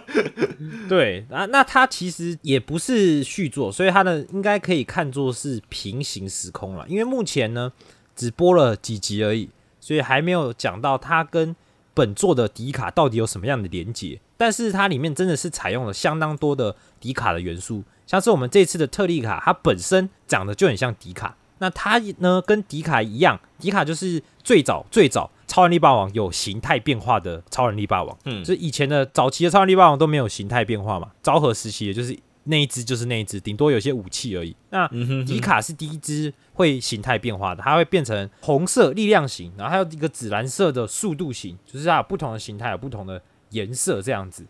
[0.88, 6.86] 对，啊，那它其实也不是续作，所以它的应该可以看作是平行时空了。
[6.88, 7.72] 因为目前呢
[8.16, 11.56] 只播了几集而已，所以还没有讲到它跟
[11.94, 14.20] 本作的迪卡到底有什么样的连接。
[14.38, 21.38] 但是它里面真的是采用了相当多的迪卡的元素，像是我们这次的特利卡，它本身长得就很像迪卡。
[21.60, 28.18] 那它呢跟迪卡一样，迪卡就是最早最早超人力霸王有形态变化的超人力霸王。
[28.26, 34.56] 嗯就是以前的早期的超人力霸王都没有形态变化嘛，昭和时期也就是那一只就是那一只，顶多有些武器而已。
[34.70, 34.88] 那
[35.26, 44.46] 迪卡是第一只会形态变化的，它会变成红色力量型，然后还有一个紫蓝色的速度型，就是它有不同的形态，有不同的颜色这样子。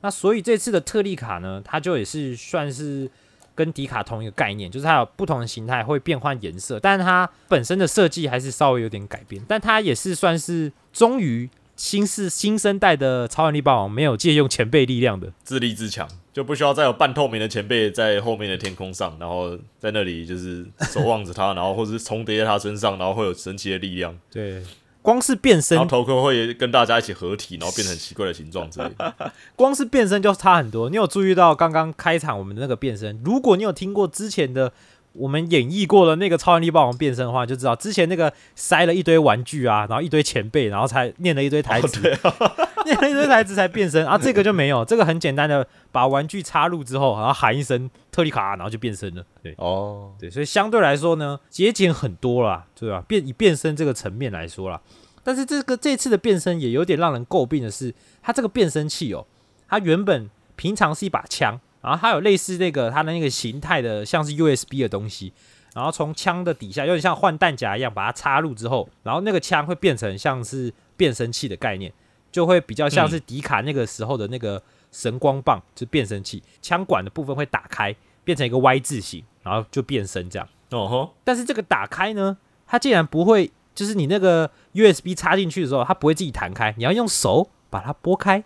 [0.00, 3.10] 那所以这次的特利卡呢，它就也是算是
[3.54, 24.60] 跟迪卡同一个概念，就是它有不同的形态会变换颜色，但是它本身的设计还是稍微有点改变，但它也是算是终于新世新生代的超人力霸王没有借用前辈力量的，自立自强，就不需要再有半透明的前辈在后面的天空上，然后在那里就是守望着他，然后或是重叠在他身上，然后会有神奇的力量，对，
[25.00, 29.14] 光是变身然后头盔会跟大家一起合体，然后变成很奇怪的形状之类的。
[29.54, 30.90] 光是变身就差很多。
[30.90, 33.22] 你有注意到刚刚开场我们的那个变身？
[33.24, 34.72] 如果你有听过之前的
[35.14, 42.00] 我们演绎过的那个超能力霸王变身的话，就知道之前那个塞了一堆玩具啊，然后一堆前辈，然后才念了一堆台词，
[42.84, 44.18] 念了一堆台词才变身啊。
[44.18, 49.24] 这个就没有，这个很简单的把玩具插入之后，然后喊一声特利卡，然后就变身了。
[49.42, 49.54] 对。
[49.58, 53.02] 哦，对，所以相对来说呢，节俭很多啦，对吧？
[53.06, 54.80] 变以变身这个层面来说啦，
[55.22, 59.24] 但是这个这次的变身也有点让人诟病的是，它这个变身器哦，
[59.68, 65.32] 它原本平常是一把枪，然后它有类似那个它的那个形态的，像是 USB 的东西，
[65.74, 71.92] 然后从枪的底下有点像换弹夹一样，把它插入之后，然后那个枪会变成像是变声器的概念，
[72.32, 77.94] 就会比较像是迪卡那个时候的那个神光棒，就是变声器，枪管的部分会打开，
[78.24, 80.48] 变成一个 Y 字形，然后就变身这样。
[80.70, 88.42] 哦吼，但是这个打开呢，它竟然不会，就是你那个 USB 插进去的时候，它不会自己弹开，你要用手把它拨开。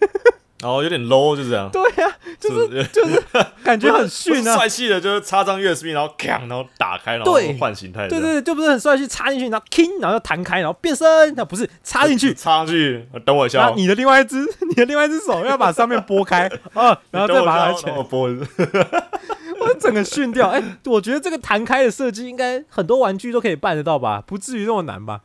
[0.62, 3.22] 哦有点 low 就这样， 对呀、就是就是
[3.64, 4.56] 感觉很不逊啊。
[4.56, 20.48] 帅气的，就是插张 USB，然后锵，然后打开，然后对换形态，对对，对，就不是很帅气，插进去，然后 king，然后弹开，然后变身，那不是插进去，插上去，等我一下哦，你的另外一只，你的另外一只手要把上面拨开啊， 然后再把它起来等我一下哦然后我，拨， 我整个训掉。
[20.48, 25.20] 哎、我觉得这个弹开的设计应该很多玩具都可以办得到吧，不至于那么难吧？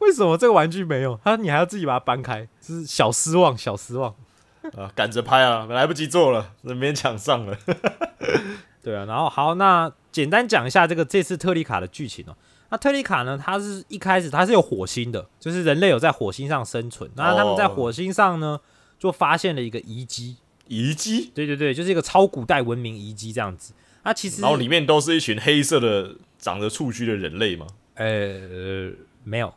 [0.00, 1.18] 为什么这个玩具没有？
[1.24, 4.14] 它你还要自己把它搬开，就是小失望，小失望。
[4.76, 7.56] 啊，赶着拍啊，来不及做了，勉强上了。
[8.82, 12.36] 对啊，然后好，那简单讲一下这个这次特利卡的剧情哦。
[12.70, 17.10] 那特利卡呢，它是一开始它是有火星的，就是人类有在火星上生存。
[17.16, 18.60] 那他们在火星上呢，
[18.98, 20.36] 就发现了一个遗迹。
[20.66, 23.72] 遗迹，对对对，就是一个超古代文明遗迹这样子。
[24.04, 27.66] 那其实然后里面都是一群黑色的、长着触须的人类吗。
[27.94, 28.90] 呃
[29.24, 29.52] 没有，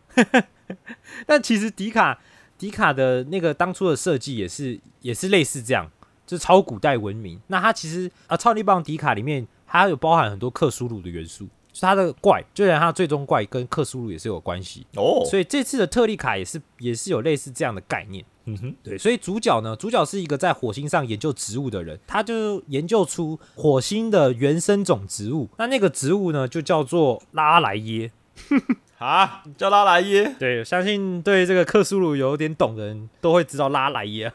[1.28, 2.20] 但其实迪卡
[2.62, 5.90] 迪卡的那个当初的设计也是也是类似这样，
[6.28, 7.40] 就是超古代文明。
[7.48, 14.86] 那它其实啊，超力棒迪卡里面它有包含很多克苏鲁的元素，就是它的怪，就连它最终怪跟克苏鲁也是有关系。
[14.96, 18.24] 哦，所以这次的特利卡也是也是有类似这样的概念。
[18.46, 25.50] 嗯哼，对，所以主角呢，主角是一个在火星上研究植物的人，他就研究出火星的原生种植物。
[25.58, 28.12] 那那个植物呢，就叫做拉莱耶。
[29.02, 34.32] 啊，叫拉莱耶，对，相信对这个克苏鲁有点懂的人都会知道拉莱耶。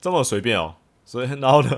[0.00, 0.76] 这么随便哦。
[1.04, 1.70] 所以，然后呢？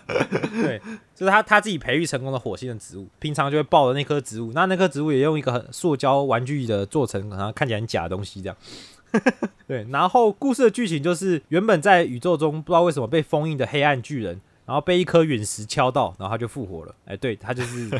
[0.62, 0.80] 对，
[1.14, 8.56] 就是他他自己培育成功的火星的植物，平常就会抱着那棵植物，那那棵植物也用一个很塑胶玩具的做成，然后看起来很假的东西这样。
[9.68, 16.94] 对，然后故事的剧情就是原本在宇宙中不知道为什么被封印的黑暗巨人，然后被一颗陨石敲到，然后他就复活了。
[17.04, 17.90] 哎，对他就是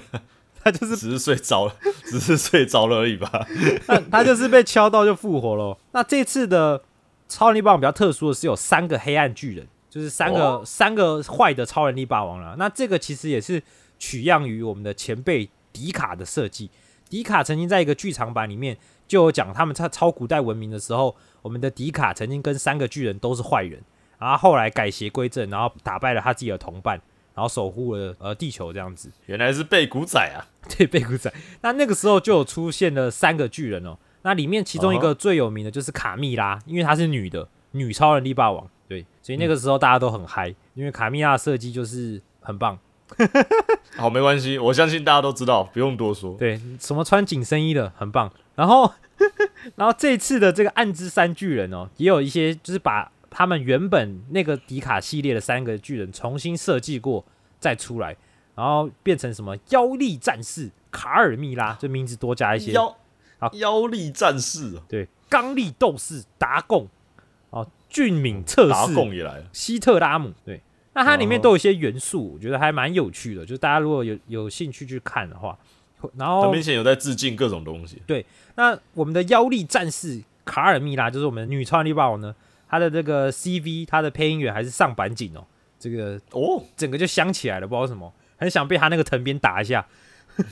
[0.70, 3.31] 他就是只是睡着了， 只是睡着了而已吧。
[3.87, 5.76] 他他就是被敲到就复活了。
[5.92, 6.83] 那这次的
[7.28, 12.57] 超能力霸王比较特殊的是有三个黑暗巨人，就是三个、哦三个坏的超能力霸王了。
[12.59, 13.62] 那这个其实也是
[13.98, 16.70] 取样于我们的前辈迪卡的设计。
[17.09, 18.76] 迪卡曾经在一个剧场版里面
[19.07, 23.83] 就有讲，他们在超古代文明的时候，我们的迪卡曾经跟三个巨人都是坏人，
[24.18, 27.00] 然后后来改邪归正，然后打败了他自己的同伴，
[27.38, 29.09] 然后守护了呃地球这样子。
[29.27, 30.42] 原来是贝古仔啊！
[30.77, 31.33] 对，贝古仔。
[31.61, 33.96] 那那个时候就有出现了三个巨人哦。
[34.22, 38.68] 那里面其中一个最有名的就是卡蜜拉，因为她是女的，女超人力霸王。
[38.88, 42.77] 对，所以那个时候大家都很嗨，因为卡蜜拉的设计就是很棒。
[43.96, 46.35] 好，没关系，我相信大家都知道，不用多说。
[46.37, 48.33] 对，什么穿紧身衣的很棒。
[48.57, 48.92] 然后，
[49.77, 57.24] 然后这次的这个暗之三巨人哦，也有一些就是把他们原本那个迪卡系列的三个巨人重新设计过
[57.61, 58.16] 再出来，
[58.57, 62.72] 然后变成什么妖力战士卡尔蜜拉，这名字多加一些。
[62.72, 62.96] 妖
[63.38, 66.88] 啊妖力战士啊，对，刚力斗士达贡，
[67.51, 69.44] 哦，俊敏测试达试贡也来了。
[69.53, 70.61] 希特拉姆，对，
[70.94, 75.57] 那它里面哦都有一些元素，我觉得还蛮有趣的，就是大家如果有有兴趣去看的话，
[76.16, 78.03] 然后很明显有在致敬各种东西。
[78.05, 82.35] 对那我们的妖力战士卡尔蜜拉，就是我们女超人力霸王呢，
[82.68, 85.46] 她的这个 CV，他的配音员还是上板井哦，
[85.78, 89.87] 这个哦，整个就香起来了，不知道为什么，很想被他那个藤鞭打一下。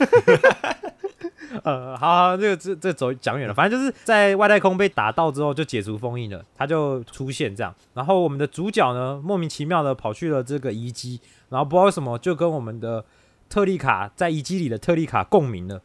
[1.63, 7.73] 呃，好好，这个这这走讲远了，反正就是在外太空被打到之后就解除封印了，他就出现这样。
[7.93, 13.05] 然后我们的主角呢，莫名其妙的跑去了这个遗迹，然后不知道为什么就跟我们的
[13.47, 15.81] 特利卡在遗迹里的特利卡共鸣了。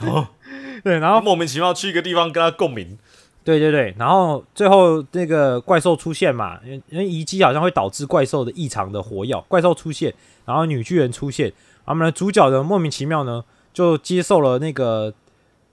[0.00, 0.28] 哦
[0.84, 2.96] 对，然后莫名其妙去一个地方跟他共鸣。
[3.42, 10.12] 对对对，然后最后那个怪兽出现嘛，因为因为遗迹好像会导致怪兽的异常的活跃，怪兽出现，
[10.44, 15.12] 然后女巨人出现，然后我们的主角呢莫名其妙呢就接受了那个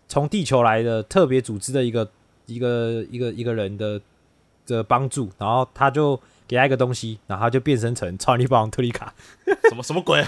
[0.08, 2.08] 从地球来的特别组织的一个
[2.45, 3.99] 一个一个一个人的
[4.65, 9.13] 的帮助，然后他就给他一个东西，然后他就变身成超力霸王特利卡，
[9.69, 10.23] 什么什么鬼？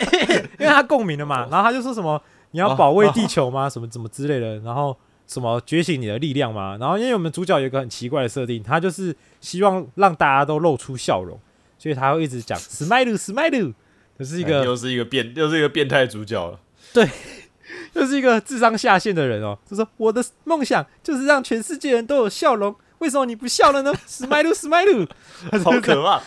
[0.58, 2.20] 因为他共鸣了嘛， 然后他就说什么
[2.52, 3.68] 你要保卫地球吗？
[3.68, 4.96] 什么什么之类的，然后
[5.28, 6.76] 什么觉醒你的力量吗？
[6.80, 11.38] 然后因为我们主角有一个很奇怪的设定，他就是希望让大家都露出笑容，
[11.78, 13.74] 所以他会一直讲 smile smile，
[14.18, 16.58] 就是一个又是一个变，又是一个变态主角了。
[16.94, 17.06] 对，
[17.92, 23.92] 又是一个智商下线的人哦，就说我的梦想就是让全世界人都有笑容，为什么你不笑了呢？
[24.08, 25.06] smile smile，
[25.62, 26.22] 好可怕！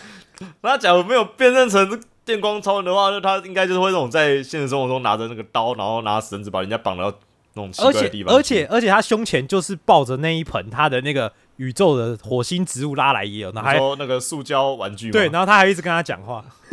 [0.60, 7.12] 那假如没有变身成电光超人的话，那他应该就是会那种在现实生活中拿着那个刀，然后拿绳子把人家绑到
[7.54, 8.38] 那种奇而且怪的地方去。
[8.38, 15.12] 而且而且他胸前就是抱着那一盆他的那个宇宙的火星植物拉来也有，然后还你说那个塑胶玩具吗？
[15.12, 16.44] 对，然后他还一直跟他讲话，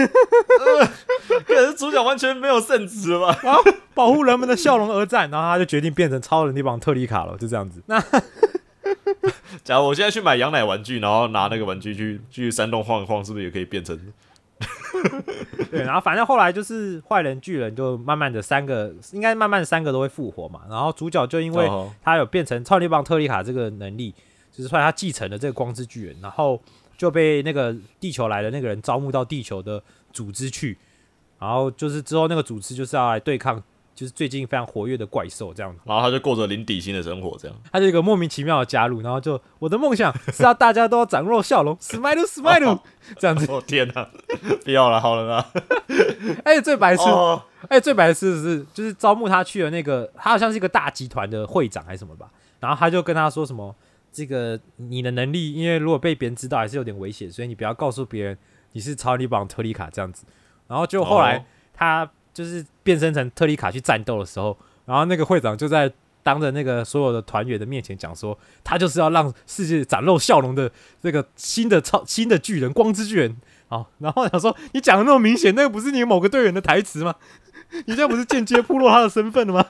[1.46, 3.58] 可是主主角完全没有圣旨了吧？
[3.94, 7.82] 保护人们的笑容而战，然后他就决定变成超人力棒特里卡了，就这样子。
[7.88, 8.00] 那
[9.64, 14.00] 假如我现在去买羊奶玩具，然后拿那个玩具去去山洞晃一晃，是不是也可以变成？
[15.72, 20.62] 对，然后反正后来就是坏人巨人就慢慢的三个，应该慢慢三个都会复活嘛。
[20.70, 24.14] 然后主角就因为哦他有变成超力棒特利卡这个能力，
[24.52, 26.62] 就是后来他继承了这个光之巨人，然后
[26.98, 29.82] 就被那个地球来的那个人招募到地球的
[30.12, 30.78] 组织去，
[31.40, 33.64] 然后就是之后那个组织就是要来对抗，
[34.00, 35.82] 就是最近非常活跃的怪兽这样子。
[35.84, 37.58] 然后他就过着零底薪的生活，这样。
[37.70, 42.80] 他就一个莫名其妙的加入，然后就我的梦想是要大家都要展露笑容，smile smile
[43.20, 43.46] 这样子。
[43.52, 44.10] 哦天哪，
[44.64, 45.52] 不要了，好了啦。
[46.46, 52.32] 哎、最白痴，哦，哎、最白痴的是，就是招募他去的那个，他好像是一个大集团的会长还是什么吧，
[52.62, 53.76] 然后他就跟他说什么，
[54.14, 58.38] 这个你的能力，因为如果被别人知道还是有点危险，所以你不要告诉别人
[58.72, 60.24] 你是超力棒特里卡这样子。
[60.70, 61.44] 然后就后来哦
[61.74, 65.92] 他就是变身成特里卡去战斗的时候，然后那个会长就在
[66.24, 73.38] 当着那个所有的团员的面前讲说，他就是要让世界展露笑容的这个新的超 新的巨人光之巨人。
[73.68, 77.14] 好，然后想说，你讲的那么明显，那个不是你某个队员的台词吗？
[77.86, 79.64] 你这不是间接暴露他的身份了吗？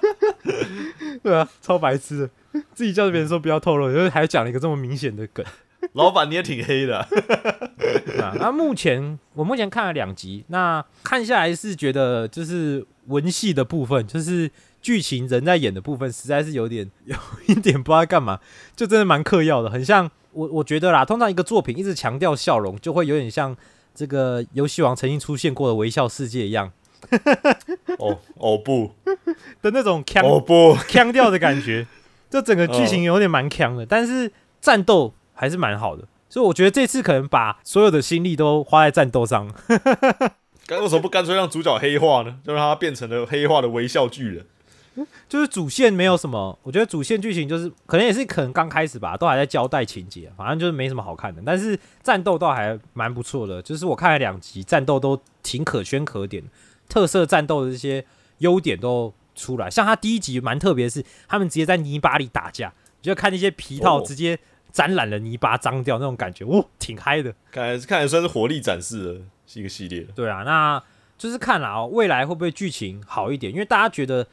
[1.22, 2.30] 对啊，超白痴的，
[2.72, 5.44] 自己叫别人说不要透露，就是还讲了一个这么明显的梗。
[5.94, 6.98] 老板你也挺黑的。
[6.98, 7.08] 啊、
[7.78, 17.16] 对啊，那目前我目前看了两集，那看下来是觉得就是文戏的部分，就是剧情人在演的部分，实在是有点 有
[17.46, 18.40] 一点不知道干嘛，
[18.74, 23.56] 就真的蛮嗑药的，很像我我觉得啦，通常一个作品一直强调笑容，就会有点像
[23.94, 26.72] 这个游戏王曾经出现过的微笑世界一样。
[27.98, 28.90] 哦哦不，
[29.62, 31.86] 的那种腔哦不，腔调的感觉，
[32.28, 39.48] 这整个剧情有点蛮强的，但是战斗还是蛮好的，所以我觉得这次可能把所有的心力都花在战斗上。
[40.66, 42.38] 干为什么不干脆让主角黑化呢？
[42.44, 44.44] 就让他变成了黑化的微笑巨人。
[45.28, 51.42] 就是主线没有什么，我觉得主线剧情就是可能也是可能刚开始吧，都还在交代情节，反正就是没什么好看的。
[51.44, 56.42] 但是战斗倒还蛮不错的，就是我看了两集，战斗都挺可圈可点，
[56.88, 58.02] 特色战斗的这些
[58.38, 59.68] 优点都出来。
[59.68, 62.72] 像他第一集蛮特别是，他们直接在泥巴里打架，
[63.02, 64.38] 你就看那些皮套哦直接
[64.76, 67.34] 沾染了泥巴，脏掉那种感觉，哇，挺嗨的。
[67.50, 70.02] 看来看来算是活力展示了是一个系列。
[70.14, 70.82] 对啊，那
[71.16, 73.50] 就是看了哦，未来会不会剧情好一点？
[73.50, 74.26] 因为大家觉得，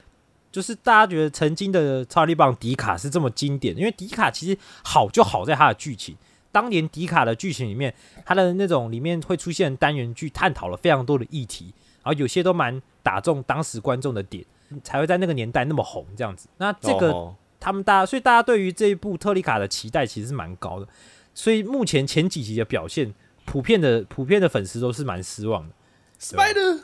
[0.52, 6.18] 就是大家觉得曾经的超力棒迪卡是这么经典，因为迪卡其实好就好在它的剧情。
[6.52, 11.74] 当年迪卡的剧情里面，它的那种里面会出现单元剧，探讨了非常多的议题，
[12.04, 14.44] 然后有些都蛮打中当时观众的点，
[14.84, 16.50] 才会在那个年代那么红这样子。
[16.58, 17.34] 那这个哦
[17.64, 20.88] 他们大家，所以大家对于这一部特丽卡的期待其实是蛮高的。
[21.34, 23.14] 所以目前前几集的表现，
[23.45, 25.74] 普遍的普遍的粉丝都是蛮失望的。
[26.20, 26.82] Spider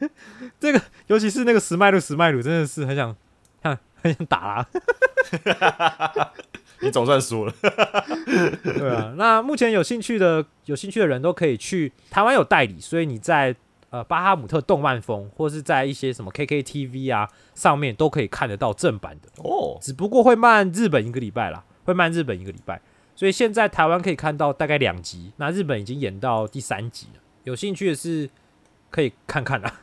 [0.58, 3.14] 这个尤其是那个史麦鲁史麦鲁，真的是很想
[3.62, 6.32] 看很想打他。
[6.80, 7.54] 你总算输了。
[8.64, 13.54] 对啊，那目前有兴趣的有兴趣的人都可以去台湾有代理，所以你在
[13.92, 19.28] 呃巴哈姆特动漫风或是在一些什么 KKTV 啊上面都可以看得到正版的。
[19.44, 22.80] 哦，只不过会慢日本一个礼拜啦，会慢日本一个礼拜，
[23.14, 27.20] 所以现在台湾可以看到大概两集，那日本已经演到第三集了。
[27.44, 28.30] 有兴趣的是
[28.88, 29.80] 可以看看啦，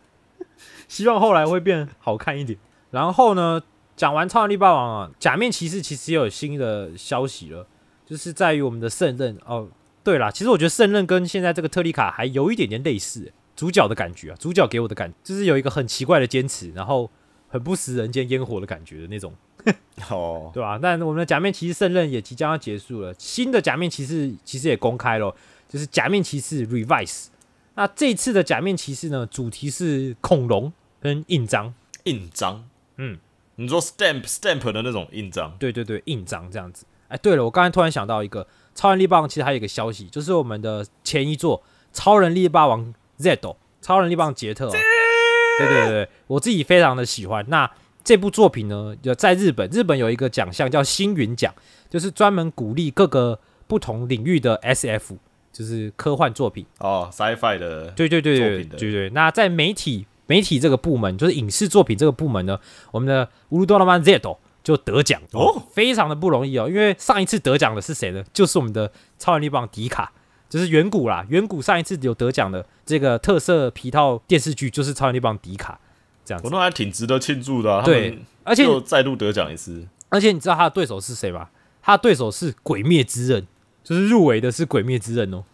[0.86, 2.58] 希望后来会变好看一点。
[2.90, 3.62] 然后呢，
[3.96, 7.66] 讲完超能力霸王啊，假面骑士其实也有新的消息了，
[8.04, 9.68] 就是在于我们的圣刃哦。
[10.08, 17.10] 对啦，其实我觉得圣刃跟现在这个特利卡还有一点点类似，主角的感觉啊，主角给我的感就是有一个很奇怪的坚持，然后
[17.46, 19.34] 很不食人间烟火的感觉的那种。
[20.08, 25.36] 哦，对吧、但我们的假面骑士圣刃也即将要结束了，新的假面骑士其实也公开了，
[25.68, 27.26] 就是假面骑士 Revise。
[27.74, 32.64] 那这次的假面骑士呢，主题是恐龙跟印章，印章，
[32.96, 33.18] 嗯，
[33.56, 36.86] 你说 stamp stamp 的那种印章，对对对，印章这样子。
[37.08, 38.46] 哎，对了，我刚才突然想到一个
[38.78, 41.60] 超人力霸王，其实还有一个消息，就是我们的前一座
[41.92, 43.36] 超人力霸王 Z，
[43.82, 47.44] 超人力霸王杰特、哦，对对对对，我自己非常的喜欢。
[47.48, 47.68] 那
[48.04, 51.52] 这部作品呢，有在日本，日本有一个奖项叫星云奖，
[51.90, 55.16] 就是专门鼓励各个不同领域的 SF，
[55.52, 56.64] 就是科幻作品。
[56.78, 59.10] 哦，sci-fi 的，对对对对对对。
[59.10, 62.60] 那在媒体媒体这个部门，就是影视作品这个部门呢，
[62.92, 64.20] 我们的乌鲁多拉曼 Z
[64.68, 66.68] 就得奖哦非常的不容易哦。
[66.68, 68.22] 因为上一次得奖的是谁呢？
[68.34, 70.12] 就是我们的超人力棒迪卡，
[70.50, 71.24] 就是远古啦。
[71.30, 75.80] 远古上一次有得奖的这个特色皮套电视剧，就是超人力棒迪卡
[76.22, 76.46] 这样子。
[76.46, 77.82] 我那还挺值得庆祝的啊。
[77.82, 81.48] 对而且又再度得奖一次，而且你知道他的对手是谁吗？
[81.80, 83.40] 他的对手是《鬼灭之刃》，
[83.82, 85.44] 就是入围的是《鬼灭之刃》哦。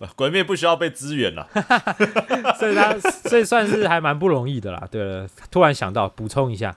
[0.14, 1.48] 鬼灭不需要被支援了。
[2.60, 4.86] 所以他所以算是还蛮不容易的啦。
[4.90, 6.76] 对了，突然想到补充一下，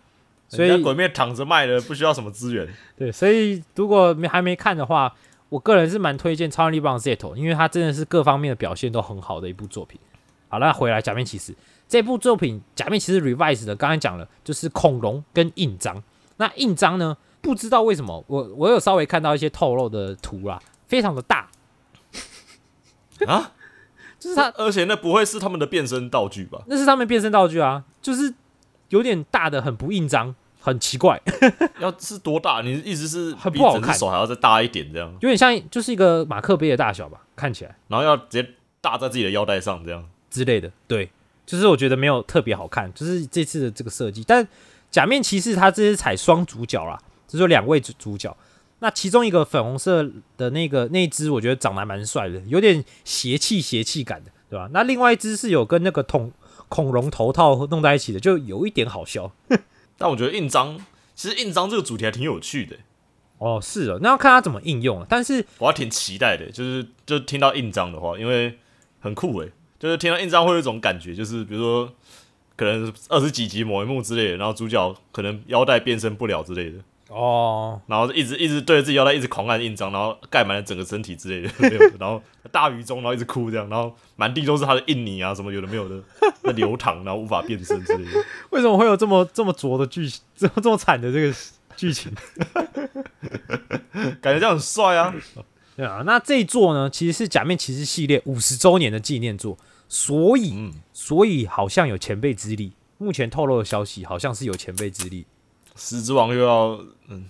[0.49, 2.67] 所以鬼灭躺着卖的，不需要什么资源。
[2.97, 5.15] 对，所以如果没还没看的话，
[5.47, 9.99] 我个人是蛮推荐《超能力棒 Z》，因为它真的是各方面的表现都很好的一部作品。
[10.47, 11.53] 好，那回来《假面骑士》
[11.87, 16.03] 这部作品，《假面骑士 Revise》的刚才讲了，就是恐龙跟印章。
[16.37, 21.49] 那印章呢，不知道为什么，我我有稍微看到一些透露的图啦，非常的大，
[23.27, 23.51] 啊，
[24.19, 26.63] 就是它而且那不会是他们的变身道具吧？
[26.67, 28.33] 那是他们变身道具啊，就是
[28.89, 31.21] 有点大的很不印章，很奇怪，
[31.79, 32.61] 要是多大？
[32.61, 37.75] 你的意思是比很不好看手还要再大一点这样，有点像就是一个马克杯的大小吧，看起来。
[37.87, 38.49] 然后要直接
[38.81, 40.07] 搭在自己的腰带上这样。
[40.29, 41.09] 之类的，对，
[41.45, 44.23] 就是我觉得没有特别好看，就是这次的这个设计。
[44.27, 44.47] 但
[44.91, 48.35] 假面骑士它这是采双主角啦，就是有两位主主角。
[48.81, 54.69] 那其中一个粉红色的那个那一只，我觉得长得还蛮帅的，有点邪气邪气感的，对吧？
[54.71, 56.31] 那另外一只是有跟那个恐
[56.69, 59.31] 恐龙头套弄在一起的，就有一点好笑。
[59.97, 60.79] 但我觉得印章，
[61.13, 62.77] 其实印章这个主题还挺有趣的，
[63.39, 65.05] 哦，是哦，那要看它怎么应用了。
[65.09, 66.49] 但是我还挺期待的。
[66.51, 68.57] 就是就听到印章的话，因为
[69.01, 71.91] 很酷诶，就是听到印章会有一种感觉，就是比如说
[72.55, 76.77] 可能二十几集某一幕之类的，然后主角可能腰带变身不了之类的，
[77.09, 86.01] 哦，然后一直一直对着自己腰带一直狂按印章，然后盖满了整个身体之类的，没有 然后大雨中，然后一直哭这样，然后满地都是他的印泥啊，什么有的没有的，
[86.43, 88.23] 在流淌，然后无法变身之类的。
[88.51, 91.33] 为什么会有这么这么拙的剧情，这么这么惨的这个
[91.75, 92.13] 剧情？
[94.21, 95.13] 感觉这样很帅啊！
[95.75, 99.57] 对啊，那这一座呢，其实是假面骑士系列五十周年的纪念作，
[99.87, 102.73] 所以、嗯，所以好像有前辈之力。
[102.97, 105.25] 目前透露的消息好像是有前辈之力。
[105.79, 107.25] 狮之王又要嗯，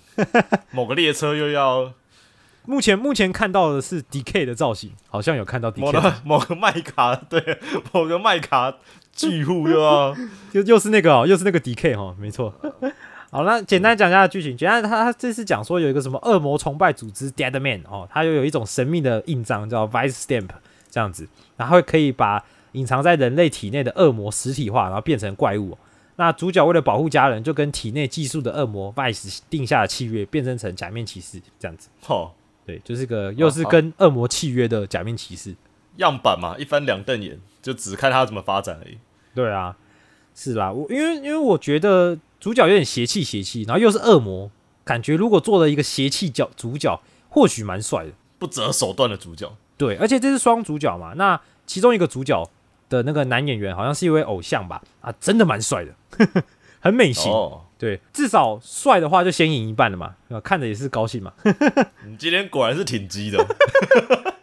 [0.72, 1.94] 某个列车又要
[2.66, 7.60] 目前目前看到的是 DK 的造型，好像有看到 DK，个某个麦卡，对，
[7.94, 8.76] 某个麦卡
[9.14, 10.16] 巨户又要
[10.52, 12.54] 又又是那个哦，又是那个 DK 哦，没错。
[13.32, 14.58] 好，那简单讲一下剧情。
[14.58, 20.50] 简单，他他这次讲说有一个什么恶魔崇拜组织 Dead Man 哦，它又有一种神秘的印章叫 Vice Stamp
[20.90, 25.78] 这样子，然后可以把隐藏在人类体内的恶魔实体化，然后变成怪物哦、
[26.20, 31.88] 那主角为了保护家人，就跟体内寄宿的恶魔 Vice 定下了契约，变身成假面骑士这样子。
[32.08, 32.32] 哦
[32.66, 35.56] 对，就是个又是跟恶魔契约的假面骑士。
[35.96, 38.98] 样板嘛，一翻两瞪眼，就只看他怎么发展而已。
[39.34, 39.78] 对啊，
[40.36, 44.52] 是啦，我因为因为我觉得主角有点邪气邪气，然后又是恶魔，
[44.84, 48.12] 感觉如果做了一个邪气角主角，或许蛮帅的。
[48.38, 52.50] 不择手段的主角，对，而且这是双主角嘛，那其中一个主角
[52.90, 56.44] 的那个男演员好像是一位偶像吧，啊，真的蛮帅的，
[56.82, 57.32] 很美型。
[57.32, 61.32] 哦，对，至少帅的话就先赢一半了嘛，看着也是高兴嘛。
[62.06, 63.46] 你今天果然是挺鸡的。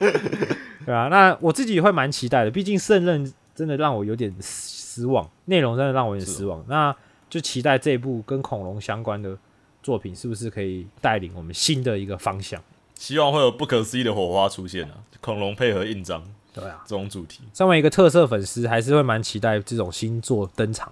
[0.86, 6.64] 对啊，那我自己会蛮期待的，毕竟胜任真的让我有点失失望，内容真的让我有点失望。
[6.68, 6.94] 那
[7.28, 9.36] 就期待这一部跟恐龙相关的
[9.82, 12.62] 作品是不是可以带领我们新的一个方向？
[12.94, 14.92] 希望会有不可思议的火花出现啊！
[15.20, 16.22] 恐龙配合印章
[16.56, 20.90] 对啊，这种主题，身为一个特色粉丝，还是会蛮期待这种新作登场，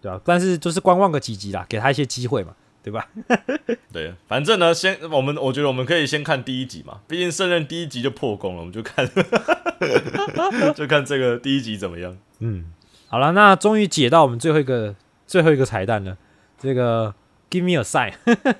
[0.00, 3.06] 对吧、但是就是观望个几集啦，给他一些机会嘛，对吧？
[3.92, 9.06] 对，反正呢，先我们我觉得我们可以先看第一集嘛，毕竟胜任第一集就破功了，我们就看
[10.74, 12.16] 就看这个第一集怎么样。
[12.38, 12.72] 嗯，
[13.08, 14.96] 好了，那终于解到我们最后一个
[15.26, 16.16] 最后一个彩蛋了，
[16.58, 17.14] 这个
[17.50, 18.14] Give me a sign，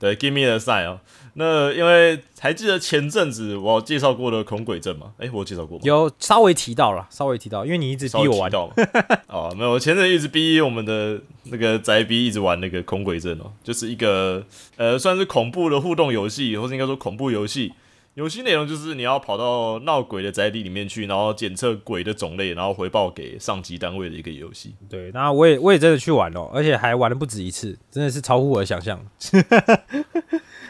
[0.00, 0.98] 对，Give me a sign 哦。
[1.34, 5.12] 那因为还记得前阵子我介绍过的恐鬼症嘛？
[5.18, 5.82] 诶，我介绍过吗？
[5.84, 8.50] 有稍微提到了，稍微提到，因为你一直逼我玩。
[9.28, 14.44] 哦，没有，我前阵一直逼我们的那个宅逼一直玩那个恐鬼症哦，就是一个
[14.76, 17.72] 呃算是恐怖的互动游戏，或者应该说恐怖游戏。
[18.14, 24.76] 游戏内容就是你要跑到闹鬼的宅邸里面去，然后检测鬼的种类，然后回报给上级单位的一个游戏。
[24.88, 29.04] 对，那我也我也真的去玩了，而且还玩了不止一次，真的是超乎我的想象。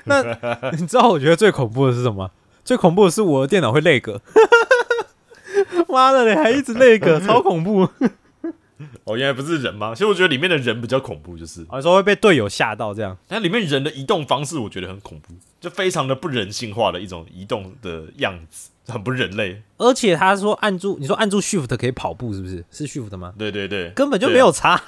[0.05, 0.23] 那
[0.73, 2.31] 你知道我觉得最恐怖的是什么？
[2.65, 4.23] 最恐怖的是我的电脑会累格，
[5.87, 7.87] 妈的，你还一直累格，超恐怖！
[9.05, 9.93] 哦，原来不是人吗？
[9.95, 19.63] 其实我觉得里面的人比较恐怖，就是有时候会被队友吓到，这样但里面人的移动方式我觉得很恐怖，就非常的不人性化的一种移动的样子，很不人类。
[19.77, 22.65] 而且他说按住，你说按住 Shift 可以跑步，是不是？
[22.71, 23.33] 是 Shift 吗？
[23.39, 24.81] 对对对，根本就没有差，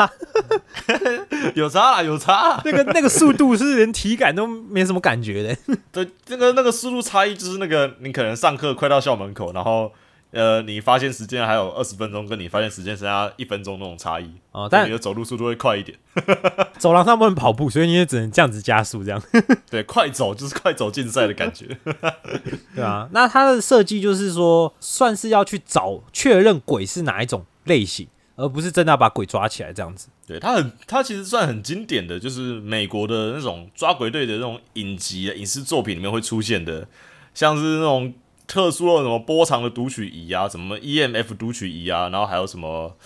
[1.55, 2.63] 有差啦，有差啦。
[2.65, 5.57] 那个那个速度是连体感都没什么感觉的。
[5.93, 9.93] 对，那个那个速度差异就是那个，你可能上课快到校门口，然后
[10.37, 15.97] 呃，你发现时间还有二十分钟，跟你发现时间剩下一分钟那种差异，哦，但你的走路速度会快一点。
[16.77, 19.23] 走廊上不能跑步，所以你也只能这样子加速，这样
[19.71, 21.79] 对，快走就是快走竞赛的感觉。
[22.77, 23.09] 对啊。
[23.13, 30.09] 那它的设计就是说，算是要去找确认鬼是哪一种类型，而不是真的要把鬼抓起来这样子。
[30.27, 36.87] 对，它很，它其实算很经典的，就是美国的那种抓鬼队的那种影集、影视作品里面会出现的，
[37.33, 38.13] 像是那种
[38.47, 42.97] 特殊的什么波长的读取仪啊，什么 EMF 读取仪啊，然后还有什么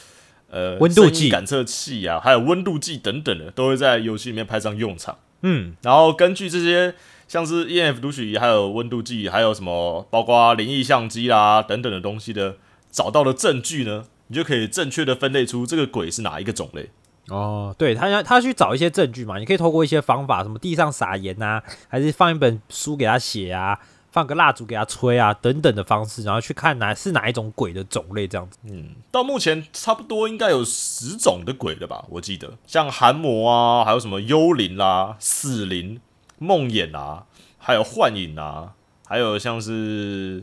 [0.51, 5.19] 呃温度计感测器啊，还有温度计等等的，都会在游戏里面派上用场。
[5.43, 6.95] 嗯，然后根据这些
[7.27, 12.57] 像是 EMF 读取仪、还有温度计，还有什么包括灵异相机啦等等的东西的
[12.91, 16.91] 找到的证据呢，你就可以正确的分类出这个鬼是哪一个种类。
[17.29, 23.79] 哦，对他要他去找一些证据嘛，你可以透过一些方法，什么地上撒盐啊，还是放一本书给他写啊，
[24.13, 28.59] 放个蜡烛给他吹啊，等等的方式，然后去看哪是哪一种鬼的种类这样子。
[28.65, 32.05] 嗯，到目前差不多应该有十种的鬼了吧？
[32.09, 36.01] 我记得，像寒魔啊，还有什么幽灵啦、死灵、
[36.39, 37.27] 梦魇啊，
[37.59, 38.73] 还有幻影啊，
[39.07, 40.43] 还有像是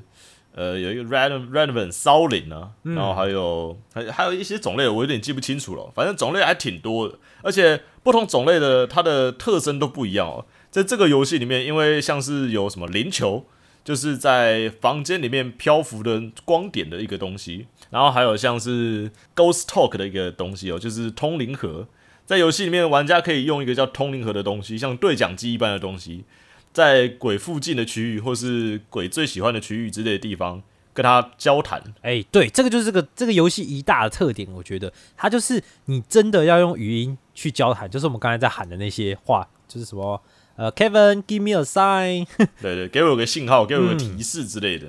[0.53, 5.91] 呃有一个 random random 骚灵啊，然后还有还还有一些种类，我有点记不清楚了。
[5.93, 10.45] 反正种类还挺多的，而且不同种类的它的特征都不一样哦。
[10.69, 13.45] 在这个游戏里面，因为像是有什么灵球，
[13.87, 21.87] 就是在房间里面漂浮的光点的一个东西，然后还有像是 Ghost Talk 的一个东西哦，就是通灵盒。
[22.25, 26.25] 在游戏里面，玩家可以用一个叫通灵盒的东西，像对讲机一般的东西，
[26.73, 30.61] 在鬼附近的区域或是鬼最喜欢的区域之类的地方
[30.93, 31.81] 跟他交谈。
[32.01, 40.21] 哎、对，这个就是这个这个游戏一大特点，我觉得它就是你真的要用语音去交谈，就是我们刚才在喊的那些话，就是什么
[40.57, 42.27] 呃，Kevin，give me a sign，
[42.61, 44.87] 对对，给我个信号，给我个提示之类的。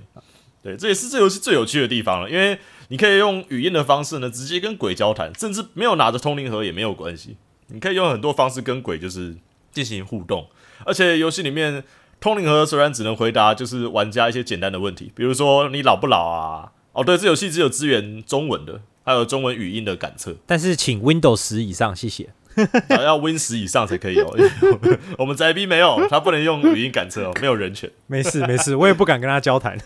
[0.63, 2.59] 对，这也是这游戏最有趣的地方了，因为
[2.89, 7.37] 你可以用语音的方式呢，直接跟鬼交谈，甚至没有拿着通灵盒也没有关系，
[7.69, 9.37] 你可以用很多方式跟鬼就是
[9.71, 10.49] 进行互动。
[10.85, 11.85] 而且游戏里面
[12.19, 16.73] 通灵盒虽然只能回答就是玩家一些简单的问题，比如说你老不老啊？
[16.93, 20.35] 哦，对，这游戏只有支援中文的，还有中文语音的感测。
[20.47, 22.31] 但是请 Windows 十以上，谢谢。
[22.91, 24.37] 啊，要 Win 十以上才可以哦。
[25.19, 27.91] 我们宅 B 没有，他不能用语音感测哦，没有人权。
[28.07, 29.79] 没事没事，我也不敢跟他交谈。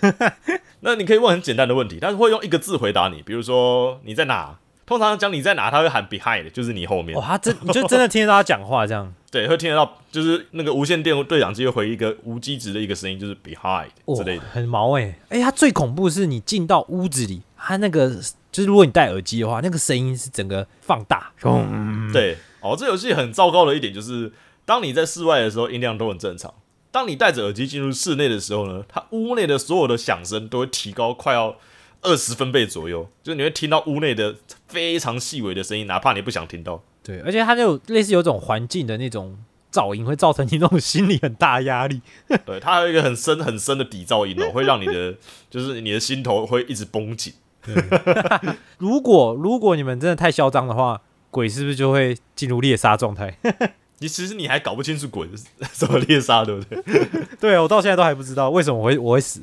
[0.81, 4.57] 那你可以问很简单的问题，但是会用一个字回答你，比如说你在哪？
[4.85, 7.17] 通常讲你在哪，他会喊 behind，就是你后面。
[7.17, 9.13] 哇，他真你就真的听得到他讲话这样。
[9.31, 14.43] 对，会听得到，就是那个无线电对讲机会回一个无机值的一个声音，就是 behind 哦之类的。
[14.53, 15.39] 很毛哎、欸！
[15.39, 18.11] 哎、它最恐怖的是你进到屋子里，他那个
[18.51, 24.33] 就是如果你戴耳机的话，那个声音是整个放大，嗯，对，哦，这游戏很糟糕的一点就是，
[24.65, 26.51] 当你在室外的时候，音量都很正常；
[26.91, 31.57] 当你戴着耳机进入室内的时候呢，它屋内的所有的响声都会提高快要
[32.03, 34.37] 二十分贝左右，就是你会听到屋内的
[34.69, 36.83] 非常细微的声音，哪怕你不想听到。
[37.03, 39.37] 对，而且它就有类似有种环境的那种
[39.73, 42.01] 噪音，会造成你那种心理很大的压力。
[42.47, 45.15] 对，它还有一个很深很深的底噪音哦，会让你的
[45.51, 47.35] 就是你的心头会一直绷紧。
[48.79, 51.01] 如果如果你们真的太嚣张的话，
[51.33, 53.37] 鬼是不是就会进入猎杀状态？
[53.99, 57.09] 你其实你还搞不清楚鬼是 怎么猎杀，对不对？
[57.41, 59.41] 对我到现在都还不知道为什么我会我会死。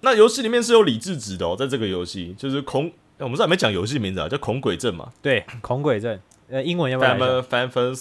[0.00, 5.12] 那游戏里面是有理智值的哦，在这个游戏就是恐，我们这还没讲游戏名字啊，叫恐鬼症嘛。
[5.22, 6.18] 对，恐鬼症，
[6.48, 7.94] 呃，英文要不要来一下？fan fan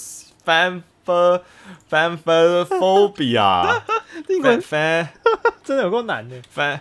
[0.45, 1.41] fan fan
[1.89, 3.82] fan fan phobia，
[4.30, 5.08] 英文 fan
[5.64, 6.41] 真的有够难的。
[6.56, 6.80] fan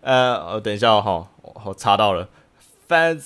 [0.00, 2.28] 呃，呃等一下哈，我我查到了
[2.88, 3.22] ，fan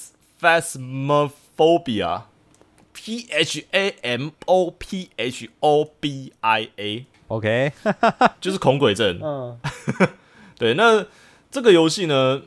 [2.98, 7.72] phasmophobia，p h a m o p h o b i a，OK，
[8.40, 9.18] 就是恐鬼症。
[9.22, 9.58] 嗯，
[10.58, 11.06] 对，那
[11.50, 12.42] 这个游戏呢，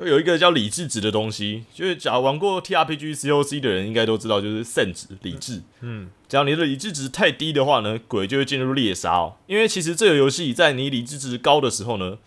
[0.00, 5.62] 有一个叫理智值的东西，就是假如玩过 TRPG COC 的人应该都知道，就是 sen 值理智。
[5.80, 9.36] 嗯，只要你的理智值太低的话呢，鬼就会进入猎杀哦。
[9.46, 12.18] 因为其实这个游戏在你理智值高的时候呢，